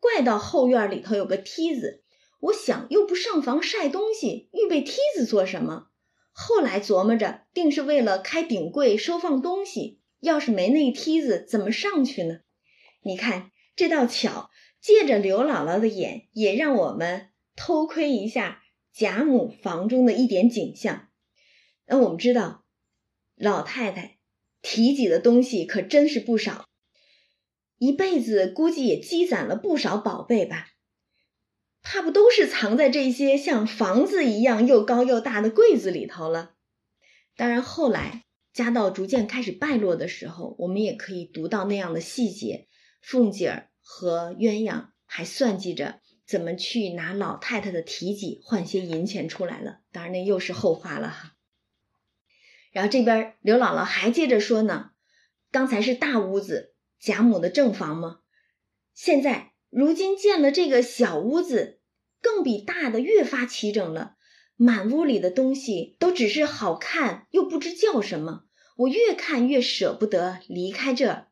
[0.00, 2.02] 怪到后院里头有个梯子。”
[2.40, 5.88] 我想又不上房晒东西，预备梯子做什么？
[6.32, 10.00] 后来琢磨着，定是为了开顶柜收放东西。
[10.20, 12.40] 要是没那梯子，怎么上去呢？
[13.02, 14.48] 你看这倒巧，
[14.80, 18.62] 借着刘姥姥的眼，也让我们偷窥一下
[18.94, 21.08] 贾母房中的一点景象。
[21.86, 22.64] 那我们知道，
[23.36, 24.16] 老太太
[24.62, 26.64] 提及的东西可真是不少，
[27.80, 30.68] 一辈子估计也积攒了不少宝贝吧。
[31.80, 36.56] 怕不都是藏在这些像房子一样又高又大的柜子里头了？
[37.36, 42.68] 当然，后来家道逐渐开始败落的时候，我们也可以读到那样的细节。
[43.00, 49.80] 凤姐儿和鸳鸯还算计着怎么去拿老太太的提己换些银钱出来了。
[49.90, 51.32] 当然，那又是后话了哈。
[52.72, 54.90] 然后这边刘姥姥还接着说呢
[55.50, 56.69] ：“刚才是大屋子
[57.00, 58.20] 贾母的正房吗？
[58.94, 61.78] 现在。”如今建了这个小屋子，
[62.20, 64.16] 更比大的越发齐整了。
[64.56, 68.46] 满屋里的东西都只是好看，又不知叫什么。
[68.78, 71.28] 我越看越舍不得离开这儿。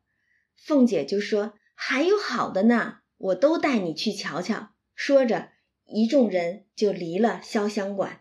[0.55, 5.49] 凤姐就说：“还有好的呢，我都带你去瞧瞧。”说着，
[5.87, 8.21] 一众人就离了潇湘馆。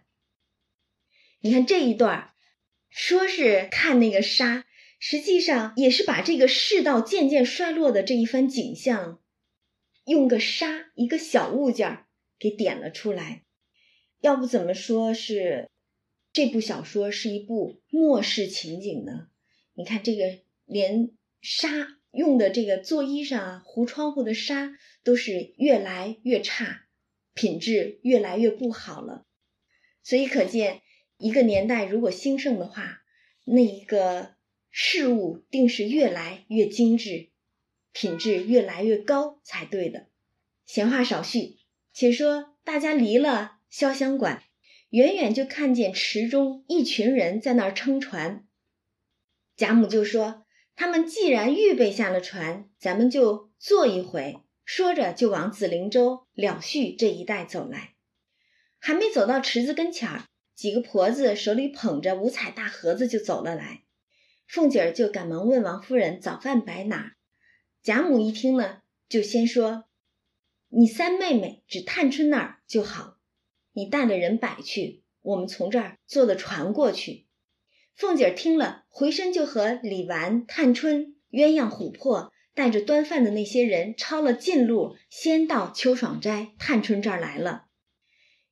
[1.41, 2.31] 你看这一段，
[2.89, 4.65] 说是看那个纱，
[4.99, 9.21] 实际上也是把这个世道渐渐衰落的这一番景象。
[10.05, 12.07] 用个纱一个小物件儿
[12.39, 13.43] 给点了出来，
[14.21, 15.69] 要不怎么说是
[16.31, 19.27] 这部小说是一部末世情景呢？
[19.73, 24.71] 你看这个连纱用的这个做衣裳啊、糊窗户的纱
[25.03, 26.87] 都是越来越差，
[27.33, 29.25] 品质越来越不好了。
[30.03, 30.81] 所以可见
[31.17, 33.01] 一个年代如果兴盛的话，
[33.43, 34.36] 那一个
[34.79, 37.29] 事物定是越来越精致。
[37.91, 40.05] 品质越来越高才对的。
[40.67, 41.57] 闲话少叙，
[41.93, 44.43] 且说大家离了潇湘馆，
[44.91, 48.45] 远远就看见池中一群人在那儿撑船。
[49.55, 50.45] 贾母就说
[50.77, 57.95] ：“他们既然预备下了船，咱们就坐一回。”说着就往紫菱洲、了絮这一带走来。
[58.77, 63.81] 还没走到池子跟前儿，几个婆子手里捧着五彩大盒子就走了来。
[64.47, 67.13] 凤姐儿就赶忙问王夫人：“早饭摆哪？”
[67.83, 69.85] 贾母一听呢，就先说
[70.69, 73.17] ：“你三妹妹指探春那儿就好，
[73.73, 77.27] 你带着人摆去，我们从这儿坐的船过去。”
[77.95, 87.65] 凤姐儿听了，回身就和李纨、探春、鸳鸯、琥珀带着端饭的那些人抄了近路，先到秋爽斋探春这儿来了。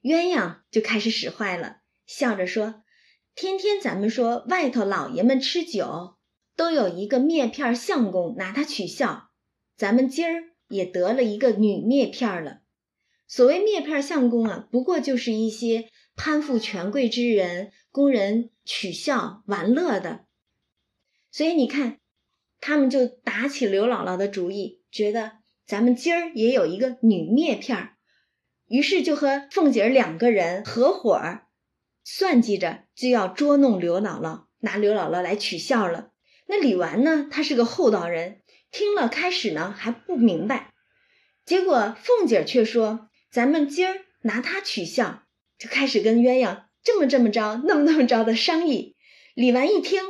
[0.01, 2.83] 鸳鸯就开始使坏了，笑着说。
[3.35, 6.15] 天天咱们说外头老爷们吃酒，
[6.55, 9.29] 都有一个篾片相公拿他取笑，
[9.75, 12.61] 咱们今儿也得了一个女篾片了。
[13.27, 20.23] 所谓篾片相公啊，不过就是一些攀附权贵之人，供人取笑玩乐的。
[21.29, 21.99] 所以你看，
[22.61, 27.89] 他们就打起刘姥姥的主意，觉得咱们今儿也有一个女篾片
[28.67, 31.44] 于是就和凤姐儿两个人合伙儿。
[32.07, 36.11] 算计着就要捉弄刘姥姥，拿刘姥姥来取笑了。
[36.45, 37.27] 那李纨呢？
[37.31, 40.71] 他是个厚道人，听了开始呢还不明白，
[41.43, 45.23] 结果凤姐却说：“咱们今儿拿他取笑。”
[45.57, 48.95] 就开始跟鸳鸯这么这么着，那么那么着的商议。
[49.33, 50.03] 李纨一听，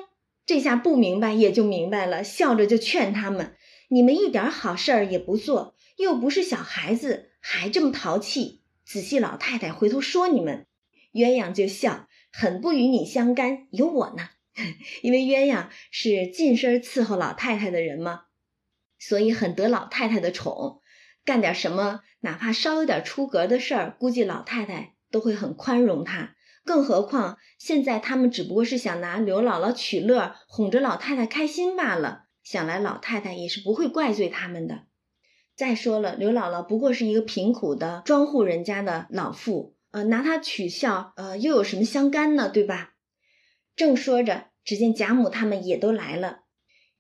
[0.46, 3.56] 这下不明白也就明白了，笑着就劝他们
[3.88, 10.66] ：“你们一点好事儿也不做，又不是小孩子，还这么淘气，仔细老太太回头说你们。”
[11.16, 14.30] 鸳鸯就笑，很不与你相干，有我呢。
[15.02, 18.24] 因为鸳鸯是近身伺候老太太的人嘛，
[19.00, 20.82] 所以很得老太太的宠。
[21.24, 26.36] 干点什么，哪怕稍有点出格的事儿，估计老太太都会很宽容他。
[26.66, 32.26] 更何况现在他们只不过是想拿刘姥姥取乐，哄着老太太开心罢了。
[32.44, 34.84] 想来老太太也是不会怪罪他们的。
[35.56, 39.75] 再说了，刘姥姥不过是一个贫苦的庄户人家的老妇。
[39.96, 42.50] 呃，拿他取笑，呃，又有什么相干呢？
[42.50, 42.96] 对吧？
[43.78, 46.42] 正说着，只见贾母他们也都来了。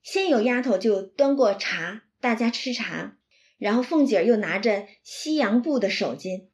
[0.01, 3.17] 先有丫头就端过茶，大家吃茶。
[3.57, 6.47] 然后凤姐儿又拿着西洋布的手巾，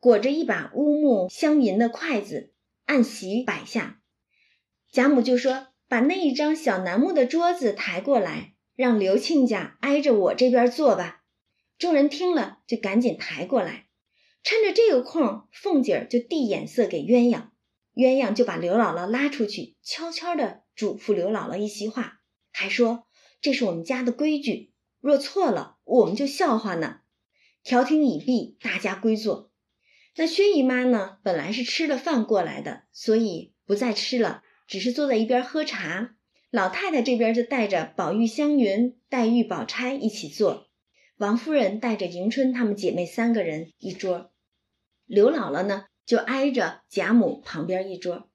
[0.00, 2.54] 裹着一把乌木镶银的筷子，
[2.86, 4.00] 按席摆下。
[4.90, 11.24] 贾母就说：“把那一张小楠木的桌子抬过来，让刘亲家挨着我这边坐吧。”
[11.76, 13.85] 众人听了，就赶紧抬过来。
[14.48, 17.48] 趁着这个空，凤姐儿就递眼色给鸳鸯，
[17.96, 22.20] 鸳鸯就把刘姥姥拉出去，悄悄地嘱咐刘姥姥一席话，
[22.52, 23.08] 还说
[23.42, 27.00] ：“这是我们家的规矩，若错了，我们就笑话呢。”
[27.64, 29.50] 调停已毕，大家归坐。
[30.14, 36.14] 那薛姨妈呢，本来是吃了饭过来的，所以不再吃了，只是坐在一边喝茶。
[36.52, 40.68] 老太太这边就带着宝玉、湘云、黛玉、宝钗一起坐，
[41.16, 44.30] 王夫人带着迎春她们姐妹三个人一桌。
[45.06, 48.28] 刘姥姥呢，就挨着贾母旁边一桌。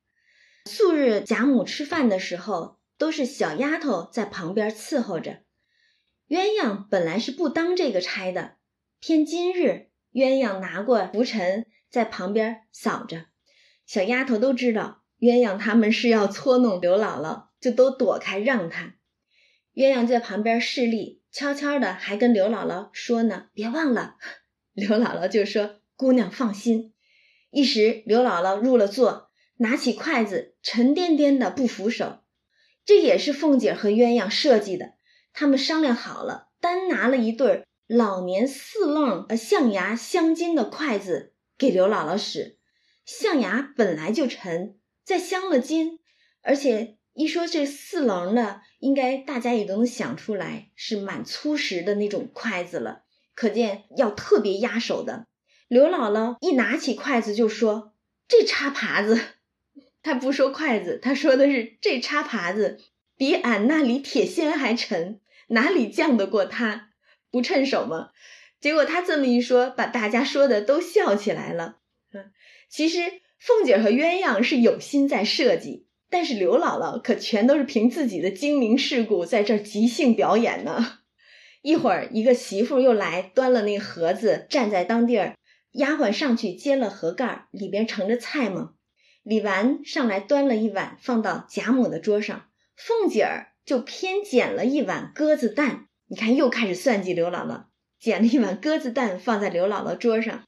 [0.65, 5.41] 素日贾母吃饭的时候，都是小丫头在旁边伺候着。
[6.29, 8.55] 鸳鸯本来是不当这个差的，
[9.01, 13.25] 偏今日鸳鸯拿过拂尘在旁边扫着。
[13.85, 18.95] 小丫头都知道鸳鸯他们是要搓弄刘姥姥，就都躲开让她。
[19.73, 24.15] 鸳鸯在旁边势力，悄悄的还跟刘姥姥说呢：“别忘了。”
[24.71, 25.80] 刘姥姥就说。
[26.01, 26.95] 姑娘放心，
[27.51, 32.23] 一时刘姥姥入了座，拿起筷子，沉甸甸的不扶手。
[32.83, 34.95] 这也是凤姐和鸳鸯设计的，
[35.31, 42.57] 他们商量好了，单拿了一对老年四愣呃象牙镶金的筷子给刘姥姥使。
[43.05, 45.99] 象牙本来就沉，再镶了金，
[46.41, 53.03] 而且一说这四棱的，应该大家也都能想出来是蛮粗实的那种筷子了，
[53.35, 55.27] 可见要特别压手的。
[55.71, 57.93] 刘姥姥一拿起筷子就说
[58.27, 59.17] ：“这插耙子，
[60.03, 62.77] 她不说筷子，她说的是这插耙子
[63.15, 66.89] 比俺那里铁锨还沉，哪里犟得过它？
[67.31, 68.09] 不趁手吗？”
[68.59, 71.77] 结果他这么一说，把大家说的都笑起来了。
[72.13, 72.33] 嗯，
[72.69, 72.99] 其实
[73.39, 80.99] 凤姐和鸳鸯是有心在设计，但是刘姥姥可全都是凭自己的精明世故在这即兴表演呢。
[81.63, 85.37] 一会儿，一个媳妇又来端了那盒子，站在当地儿。
[85.71, 88.73] 丫鬟上去接了盒盖，里边盛着菜嘛。
[89.23, 92.47] 李纨上来端了一碗，放到贾母的桌上。
[92.75, 97.65] 凤姐儿就偏捡了一碗鸽子蛋，你看又开始算计刘姥姥，
[97.99, 100.43] 捡了一碗鸽子蛋放在刘姥姥桌上。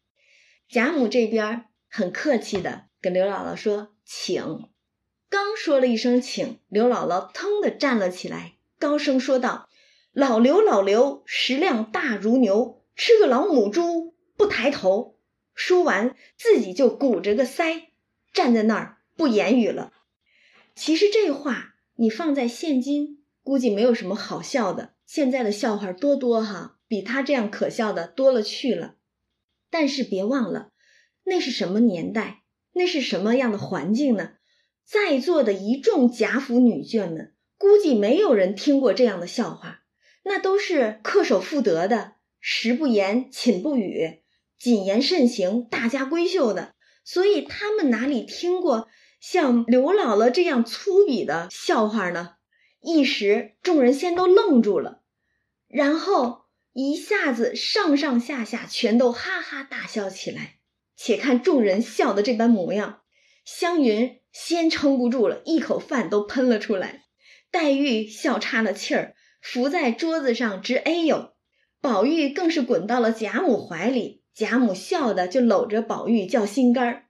[0.67, 4.67] 贾母这边很客气的跟刘姥姥说：“请。”
[5.29, 9.69] 刚说了一声“请”，刘姥姥腾的站了起来，高声说道
[10.11, 15.12] ：“老刘，老刘，食量大如牛，吃个老母猪不抬头。”
[15.53, 17.83] 说完，自己就鼓着个腮，
[18.33, 19.93] 站在那儿不言语了。
[20.75, 24.93] 其实这话你放在现今，估计没有什么好笑的。
[25.05, 28.95] 现在的笑话多多哈，比他这样可笑的多了去了。
[29.69, 30.69] 但是别忘了，
[31.23, 32.43] 那是什么年代？
[32.73, 34.31] 那是什么样的环境呢？
[34.83, 39.83] 在座的一众贾府女眷们，估计没有人听过这样的笑话。
[40.23, 44.22] 那都是恪守妇德的，食不言，寝不语，
[44.63, 46.73] 谨言慎行，大家闺秀的。
[47.03, 48.87] 所以他们哪里听过
[49.19, 52.35] 像刘姥姥这样粗鄙的笑话呢？
[52.81, 55.01] 一时众人先都愣住了，
[55.67, 60.59] 然后一下子上上下下全都哈哈大笑起来。
[60.95, 63.01] 且看众人笑的这般模样，
[63.43, 64.21] 湘云。
[64.31, 67.03] 先撑不住了，一口饭都喷了出来。
[67.51, 71.33] 黛玉笑岔了气儿，伏在桌子上直哎呦。
[71.81, 77.05] 宝玉更是滚到了贾母怀里，贾母笑的就搂着宝玉叫心肝儿。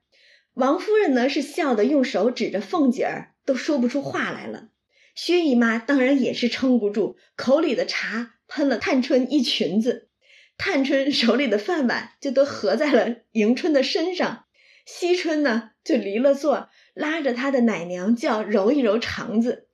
[0.54, 4.68] 王夫人呢是笑的用手指着凤姐儿，都说不出话来了。
[5.14, 10.08] 薛姨妈当然也是撑不住，口里的茶喷了探春一裙子，
[10.56, 14.44] 探春手里的饭碗就都合在了迎春的身上。
[14.84, 16.68] 惜春呢就离了座。
[16.94, 19.66] 拉着她的奶娘叫揉一揉肠子，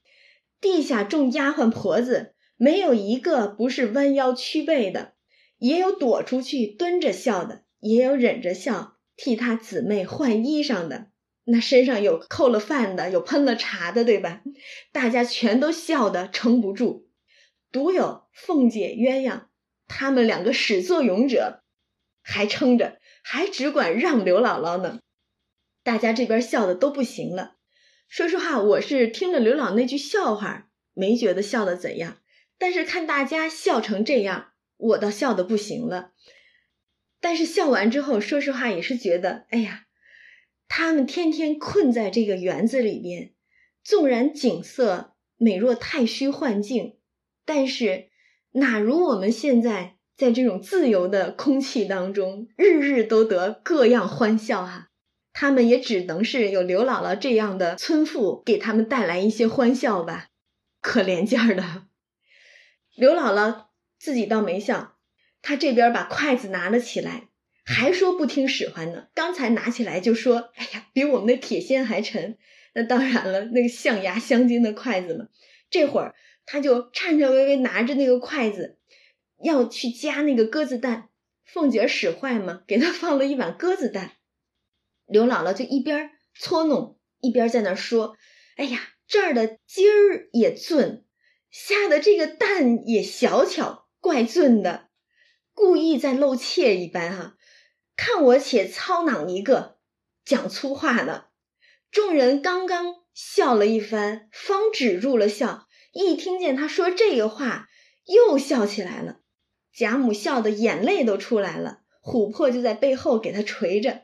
[0.59, 5.13] 地下众丫鬟婆子没有一个不是弯腰屈背的，
[5.61, 11.11] 也有躲出去蹲着笑的，也有忍着笑替他姊妹换衣裳的。
[11.45, 14.43] 那身上有扣了饭的，有喷了茶的，对吧？
[14.93, 17.09] 大家全都笑得撑不住，
[17.71, 19.45] 独有凤姐鸳鸯
[19.87, 21.63] 他们两个始作俑者
[22.23, 25.01] 还撑着，还只管让刘姥姥呢。
[25.83, 27.57] 大家这边笑的都不行了。
[28.09, 32.19] 说实话，我是听了刘老那句笑话，没觉得笑的怎样。
[32.59, 36.13] 但是看大家笑成这样，我倒笑的不行了。
[37.21, 39.87] 但是笑完之后，说实话也是觉得，哎呀，
[40.69, 43.33] 他们天天困在这个园子里边，
[43.85, 46.97] 纵然景色美若太虚幻境，
[47.45, 48.09] 但是
[48.53, 54.89] 哪如我们现在在这种自由的空气当中，日日都得各样欢笑哈。
[55.33, 60.29] 他们也只能是有刘姥姥这样的村妇给他们带来一些欢笑吧，
[60.81, 61.85] 可怜劲儿的。
[62.97, 63.67] 刘姥姥
[64.01, 64.97] 自己倒没笑，
[65.43, 67.29] 他这边把筷子拿了起来，
[67.67, 69.09] 还说不听使唤呢。
[69.15, 72.39] 刚才拿起来就说：“哎呀，比我们的铁锨还沉。”
[72.75, 75.27] 那当然了，那个象牙镶金的筷子嘛。
[75.69, 76.15] 这会儿
[76.47, 78.79] 他就颤颤巍巍拿着那个筷子，
[79.43, 81.11] 要去夹那个鸽子蛋。
[81.45, 84.13] 凤姐使坏嘛，给他放了一碗鸽子蛋。
[85.07, 88.17] 刘姥姥就一边搓弄，一边在那说
[88.57, 91.05] ：“哎呀，这儿的筋儿也俊，
[91.51, 94.89] 下的这个蛋也小巧，怪俊的，
[95.53, 97.37] 故意在露怯一般哈。
[97.97, 99.77] 看我且操囊一个，
[100.25, 101.27] 讲粗话呢。”
[101.93, 107.69] 众人刚刚笑了一番，方止住了笑，一听见他说这个话，
[108.05, 109.21] 又笑起来了。
[109.73, 114.03] 贾母笑得眼泪都出来了，琥珀就在背后给他捶着。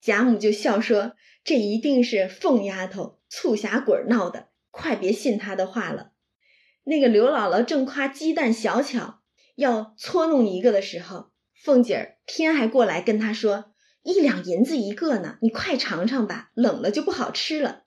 [0.00, 1.12] 贾母就笑说
[1.44, 6.12] ：“这一定是凤丫头醋匣鬼闹的，快别信她的话了。”
[6.84, 9.17] 那个刘姥姥正夸鸡蛋小巧，
[9.58, 11.32] 要搓弄一个的时候，
[11.64, 13.72] 凤姐儿偏还过来跟她说
[14.04, 17.82] ：“一两银子一个呢，你快尝尝吧，冷了就不好吃了。”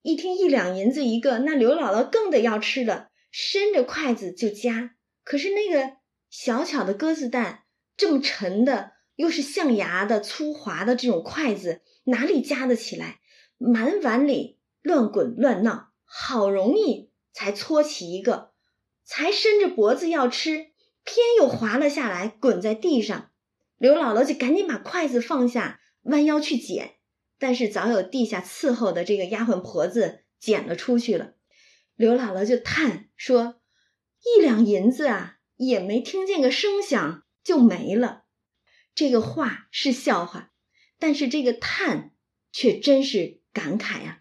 [0.00, 4.96] 一听一两银子一个，那刘姥姥更得要吃了，伸着筷子就夹。
[5.22, 5.96] 可是那个
[6.30, 7.64] 小巧的鸽子蛋
[7.98, 8.94] 这么沉的。
[9.16, 13.20] 又是象牙的粗滑的这种筷子，哪里夹得起来？
[13.58, 18.50] 满碗里乱滚乱闹，好容易才搓起一个，
[19.04, 20.72] 才伸着脖子要吃，
[21.04, 23.30] 偏又滑了下来，滚在地上。
[23.76, 26.94] 刘姥姥就赶紧把筷子放下，弯腰去捡，
[27.38, 31.34] 但是早有地下伺候的这个丫鬟婆子捡了出去了。
[31.94, 33.60] 刘姥姥就叹说
[34.24, 38.24] ：“一两银子啊，也没听见个声响就没了。”
[38.94, 40.52] 这个话是笑话，
[40.98, 42.12] 但是这个叹
[42.52, 44.20] 却真是感慨啊！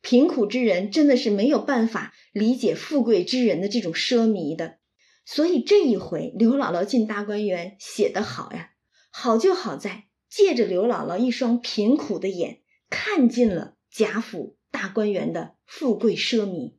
[0.00, 4.78] 贫苦之人真的是没有办法理解富贵之人的这种奢靡的，
[5.24, 8.70] 所以这一回刘姥姥进大观园写得好呀，
[9.10, 16.74] 好就好在借着刘姥姥一双贫苦的眼，看尽了贾府大观园的富贵奢靡，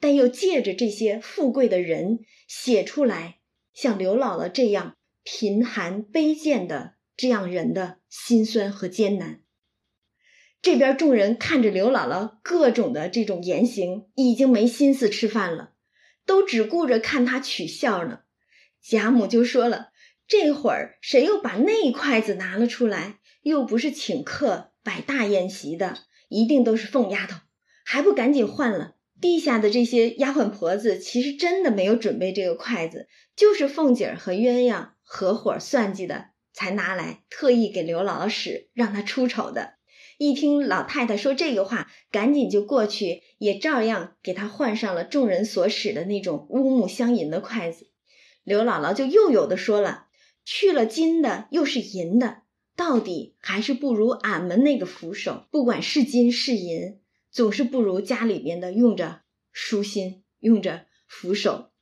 [0.00, 3.38] 但又借着这些富贵的人写出来
[3.72, 4.96] 像刘姥姥这样。
[5.28, 9.42] 贫寒卑贱的这样人的辛酸和艰难。
[10.62, 15.72] 这边众人看着刘姥姥各种的这种言行，已经没心思吃饭了，
[16.26, 18.20] 都只顾着看他取笑呢。
[18.82, 19.88] 贾母就说了
[20.28, 23.20] ：“这会儿谁又把那筷子拿了出来？
[23.42, 27.38] 又不是请客摆大宴席的，一定都是凤丫头，
[27.84, 28.96] 还不赶紧换了？
[29.20, 39.75] 地下的这些丫鬟婆子，其实真的没有准备这个筷子，就是凤姐儿和鸳鸯合伙算计的，才拿来特意给刘姥姥使，让她出丑的。”
[40.18, 47.90] 一听老太太说这个话，赶紧就过去，也照样给她换上了众人所使的那种乌木镶银的筷子。
[48.42, 50.06] 刘姥姥就又有的说了
[50.44, 52.42] ：“去了金的，又是银的，
[52.76, 55.46] 到底还是不如俺们那个扶手。
[55.50, 57.00] 不管是金是银，
[57.30, 61.72] 总是不如家里边的用着舒心，用着扶手。”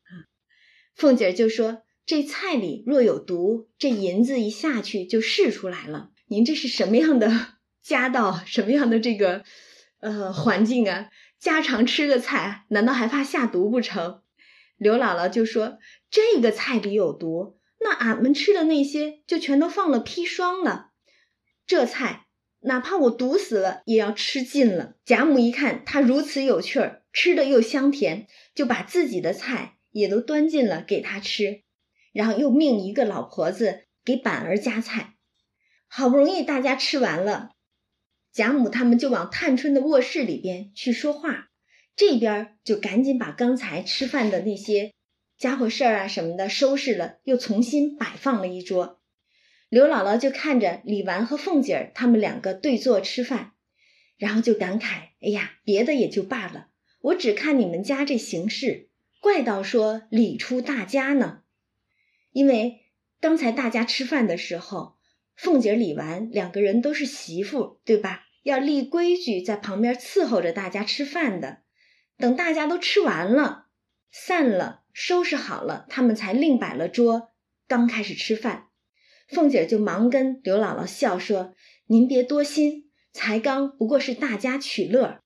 [0.97, 6.11] 凤姐就说：“这菜里若有毒，这银子一下去就试出来了。
[6.27, 7.54] 您这是什么样的？”
[7.85, 9.45] 加到 什么样的这个
[10.01, 11.11] 呃环境啊？
[11.39, 14.23] 家常吃个菜，难道还怕下毒不成？
[14.79, 15.79] 刘姥姥就说
[16.11, 20.93] ：“这个菜里有毒，那俺们吃的那些就全都放了砒霜了。
[21.67, 22.27] 这菜
[22.61, 31.63] 哪怕我毒死了，也要吃尽了。”贾母一看他如此有趣儿，吃的又香甜，就把自己的菜也都端进了给他吃，
[32.13, 35.15] 然后又命一个老婆子给板儿夹菜。
[35.87, 37.51] 好不容易大家吃完了。
[38.35, 41.51] 贾母他们就往探春的卧室里边去说话，
[41.95, 44.93] 这边就赶紧把刚才吃饭的那些
[45.39, 49.01] 家伙事儿啊什么的收拾了，又重新摆放了一桌。
[49.69, 53.53] 刘姥姥就看着李纨和凤姐儿他们两个对坐吃饭，
[54.17, 56.71] 然后就感慨：“哎呀，别的也就罢了，
[57.03, 58.89] 我只看你们家这形势，
[59.21, 61.43] 怪到说礼出大家呢。
[62.33, 62.81] 因为
[63.21, 64.97] 刚才大家吃饭的时候，
[65.37, 71.63] 凤姐、李纨两个人都是媳妇，对吧？”要立规矩，在旁边伺候着大家吃饭的。
[72.17, 73.67] 等大家都吃完了，
[74.13, 77.33] 散了，收拾好了，他们才另摆了桌，
[77.67, 78.69] 刚开始吃饭。
[79.27, 81.55] 凤姐就忙跟刘姥姥笑说
[81.89, 85.21] ：“您别多心，才刚不过是大家取乐。”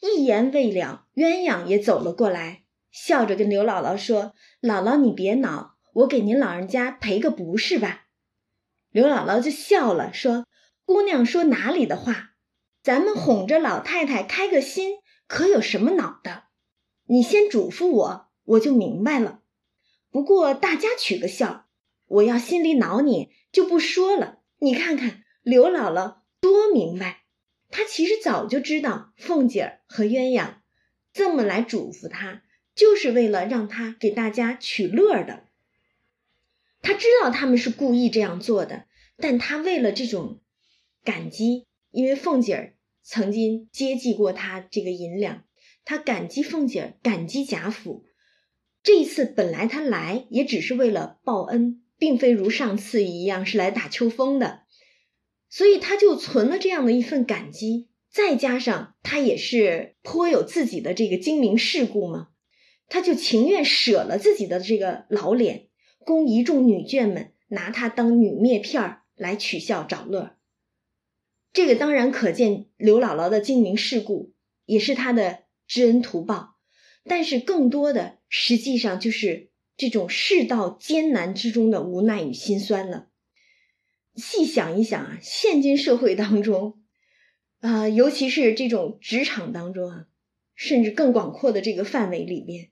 [0.00, 8.08] 一言未了，鸳鸯也走了过来，笑着跟刘姥姥说：“姥姥你别恼，我给您老人家赔个不是吧。”
[8.92, 10.46] 刘姥姥就笑了，说
[10.84, 12.28] ：“姑娘说哪里的话？”
[12.82, 16.44] 咱们哄着老太太开个心，可有什么恼的？
[17.06, 19.40] 你先嘱咐我，我就明白了。
[20.10, 21.68] 不过大家取个笑，
[22.08, 24.40] 我要心里恼你就不说了。
[24.58, 27.22] 你看看刘姥姥多明白，
[27.70, 30.54] 她其实早就知道凤姐儿和鸳鸯
[31.12, 32.42] 这么来嘱咐她，
[32.74, 35.44] 就是为了让她给大家取乐的。
[36.80, 38.86] 她知道他们是故意这样做的，
[39.18, 40.40] 但她为了这种
[41.04, 41.66] 感激。
[41.92, 45.44] 因为凤姐儿曾经接济过他这个银两，
[45.84, 48.04] 他感激凤姐儿，感激贾府。
[48.82, 54.62] 这一次本来他来也只是为了报恩，并非如上次一样是来打秋风的，
[55.48, 57.90] 所以他就存了这样的一份感激。
[58.10, 62.28] 再加上他也是颇有自己的这个精明世故嘛，
[62.88, 65.68] 他就情愿舍了自己的这个老脸，
[66.00, 70.36] 供一众女眷们拿他当女篾片儿来取笑找乐儿。
[71.52, 74.32] 这个当然可见刘姥姥的精明世故，
[74.64, 76.56] 也是她的知恩图报，
[77.04, 83.08] 但是更多的实际上就是这种世道艰难之中的无奈与心酸了。
[84.14, 86.82] 细想一想啊，现今社会当中，
[87.60, 90.06] 啊，尤其是这种职场当中啊，
[90.54, 92.70] 甚至更广阔的这个范围里面，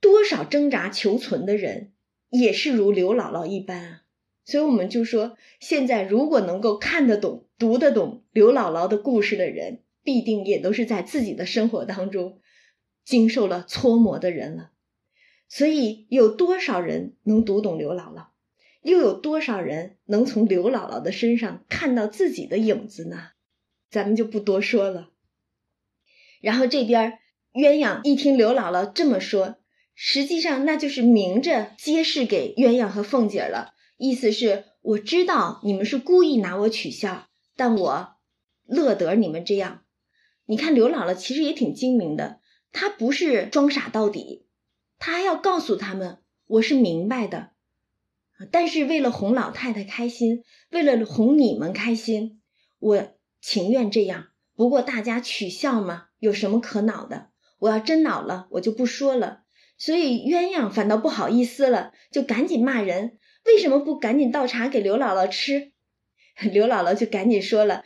[0.00, 1.92] 多少挣扎求存的人，
[2.30, 4.00] 也是如刘姥姥一般啊。
[4.46, 12.40] 所以我们就说，现在如果能够看得懂、读得懂刘姥姥的故事的人，必定也都是在自己的生活当中
[13.04, 14.72] 经受了搓磨的人了。
[15.48, 18.26] 所以，有多少人能读懂刘姥姥，
[18.82, 23.28] 又有多少人能从刘姥姥的身上看到自己的影子呢？
[23.90, 25.10] 咱们就不多说了。
[26.40, 27.18] 然后这边
[27.52, 29.58] 鸳鸯一听刘姥姥这么说，
[29.94, 33.74] 实际上那就是明着揭示给鸳鸯和凤姐了。
[33.96, 38.16] 意思是，我知道你们是故意拿我取笑，但我
[38.66, 39.82] 乐得你们这样。
[40.46, 42.40] 你看刘姥姥其实也挺精明的，
[42.72, 44.46] 她不是装傻到底，
[44.98, 47.50] 她还要告诉他们我是明白的。
[48.50, 52.42] 但是为了哄老太太开心，为了哄你们开心，
[52.78, 53.08] 我
[53.40, 54.28] 情愿这样。
[54.56, 57.28] 不过大家取笑嘛，有什么可恼的？
[57.58, 59.42] 我要真恼了，我就不说了。
[59.78, 63.18] 所以鸳鸯反倒不好意思了，就赶紧骂人。
[63.46, 65.72] 为什么不赶紧倒茶给刘姥姥吃？”
[66.40, 67.84] 刘姥姥就赶紧说了：“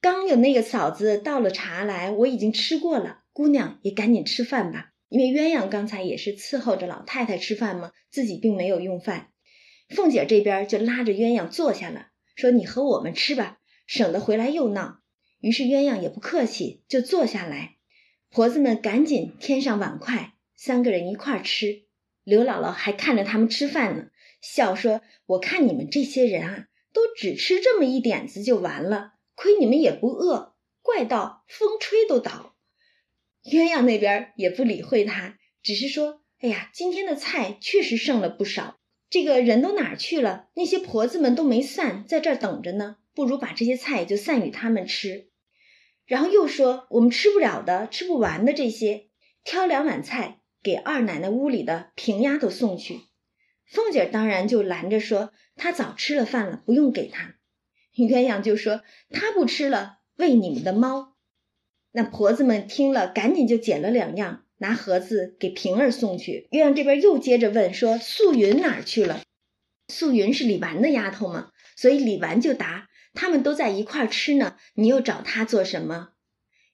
[0.00, 3.20] 刚有那个嫂子倒了茶来，我已经吃过了。
[3.32, 9.30] 姑娘也赶紧吃饭吧，因为鸳鸯刚才也是伺候着老太太吃饭嘛，自己并没有用饭。”
[9.90, 15.00] 凤姐这边就拉着鸳鸯坐下了，说：“你和我们吃吧，省得回来又闹。”
[15.40, 17.76] 于是鸳鸯也不客气，就坐下来。
[18.30, 21.84] 婆子们赶紧添上碗筷，三个人一块吃。
[22.24, 24.06] 刘姥姥还看着他们吃饭呢，
[24.40, 26.64] 笑说：“我看你们这些人啊。”
[26.94, 32.54] 都只吃这么一点子就完了，亏你们也不饿，怪到风吹都倒。
[33.42, 38.78] 鸳鸯那边也不理会他，只是说：“哎呀，今天的菜确实剩了不少，
[39.10, 40.48] 这个人都哪去了？
[40.54, 42.96] 那些婆子们都没散，在这儿等着呢。
[43.14, 45.28] 不如把这些菜就散与他们吃。”
[46.06, 49.08] 然后又说：“我们吃不了的、吃不完的这些，
[49.42, 53.00] 挑两碗菜给二奶奶屋里的平丫头送去。”
[53.66, 55.32] 凤姐当然就拦着说。
[55.56, 57.36] 她早吃了饭了，不用给她。
[57.94, 61.14] 鸳鸯就说：“她不吃了，喂你们的猫。”
[61.92, 66.48] 那婆子们听了，赶紧就捡了两样，拿盒子给平儿送去。
[66.50, 69.22] 鸳鸯这边又接着问说：“素云哪儿去了？”
[69.86, 76.14] 素云是李纨的丫头嘛，所以李纨就答：“他们都在一块儿吃呢，你又找她做什么？”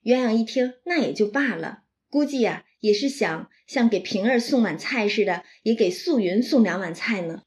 [0.02, 7.44] 鸳鸯一听，那也就罢了，估计呀也是想像给平儿送碗菜似的，也给素云送两碗菜呢。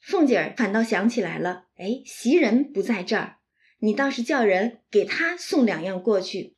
[0.00, 3.38] 凤姐儿反倒想起来了，哎，袭人不在这儿，
[3.80, 6.54] 你倒是叫人给她送两样过去。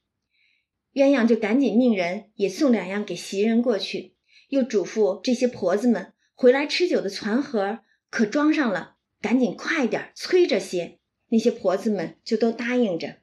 [0.92, 4.16] 鸳鸯就赶紧命人也送两样给袭人过去，
[4.48, 10.98] 又嘱咐这些婆子们回来吃酒的攒盒可装上了，赶紧快点催着些。
[11.30, 13.18] 那些婆子们就都答应着。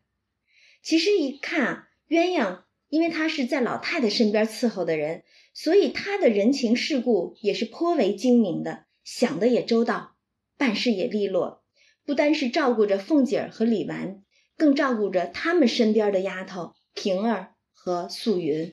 [0.83, 5.23] 其实一看，鸳鸯因为她是在老太太身边伺候的人，
[5.53, 10.15] 所以她的人情世故也是颇为精明的，想的也周到。
[10.57, 11.65] 办事也利落，
[12.05, 14.23] 不单是照顾着凤姐儿和李纨，
[14.55, 18.71] 更照顾着他们身边的丫头平儿和素云。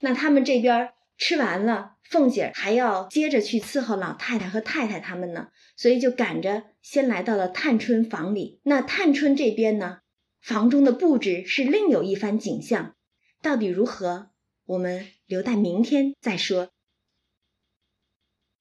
[0.00, 0.88] 那他们这边
[1.18, 8.60] 吃完了，凤姐儿还要接着去伺候老太太和太太他们呢，所以就赶着先来到了探春房里。
[8.62, 9.98] 那探春这边呢，
[10.42, 12.96] 房中的布置是另有一番景象，
[13.40, 14.30] 到底如何，
[14.64, 16.70] 我们留待明天再说。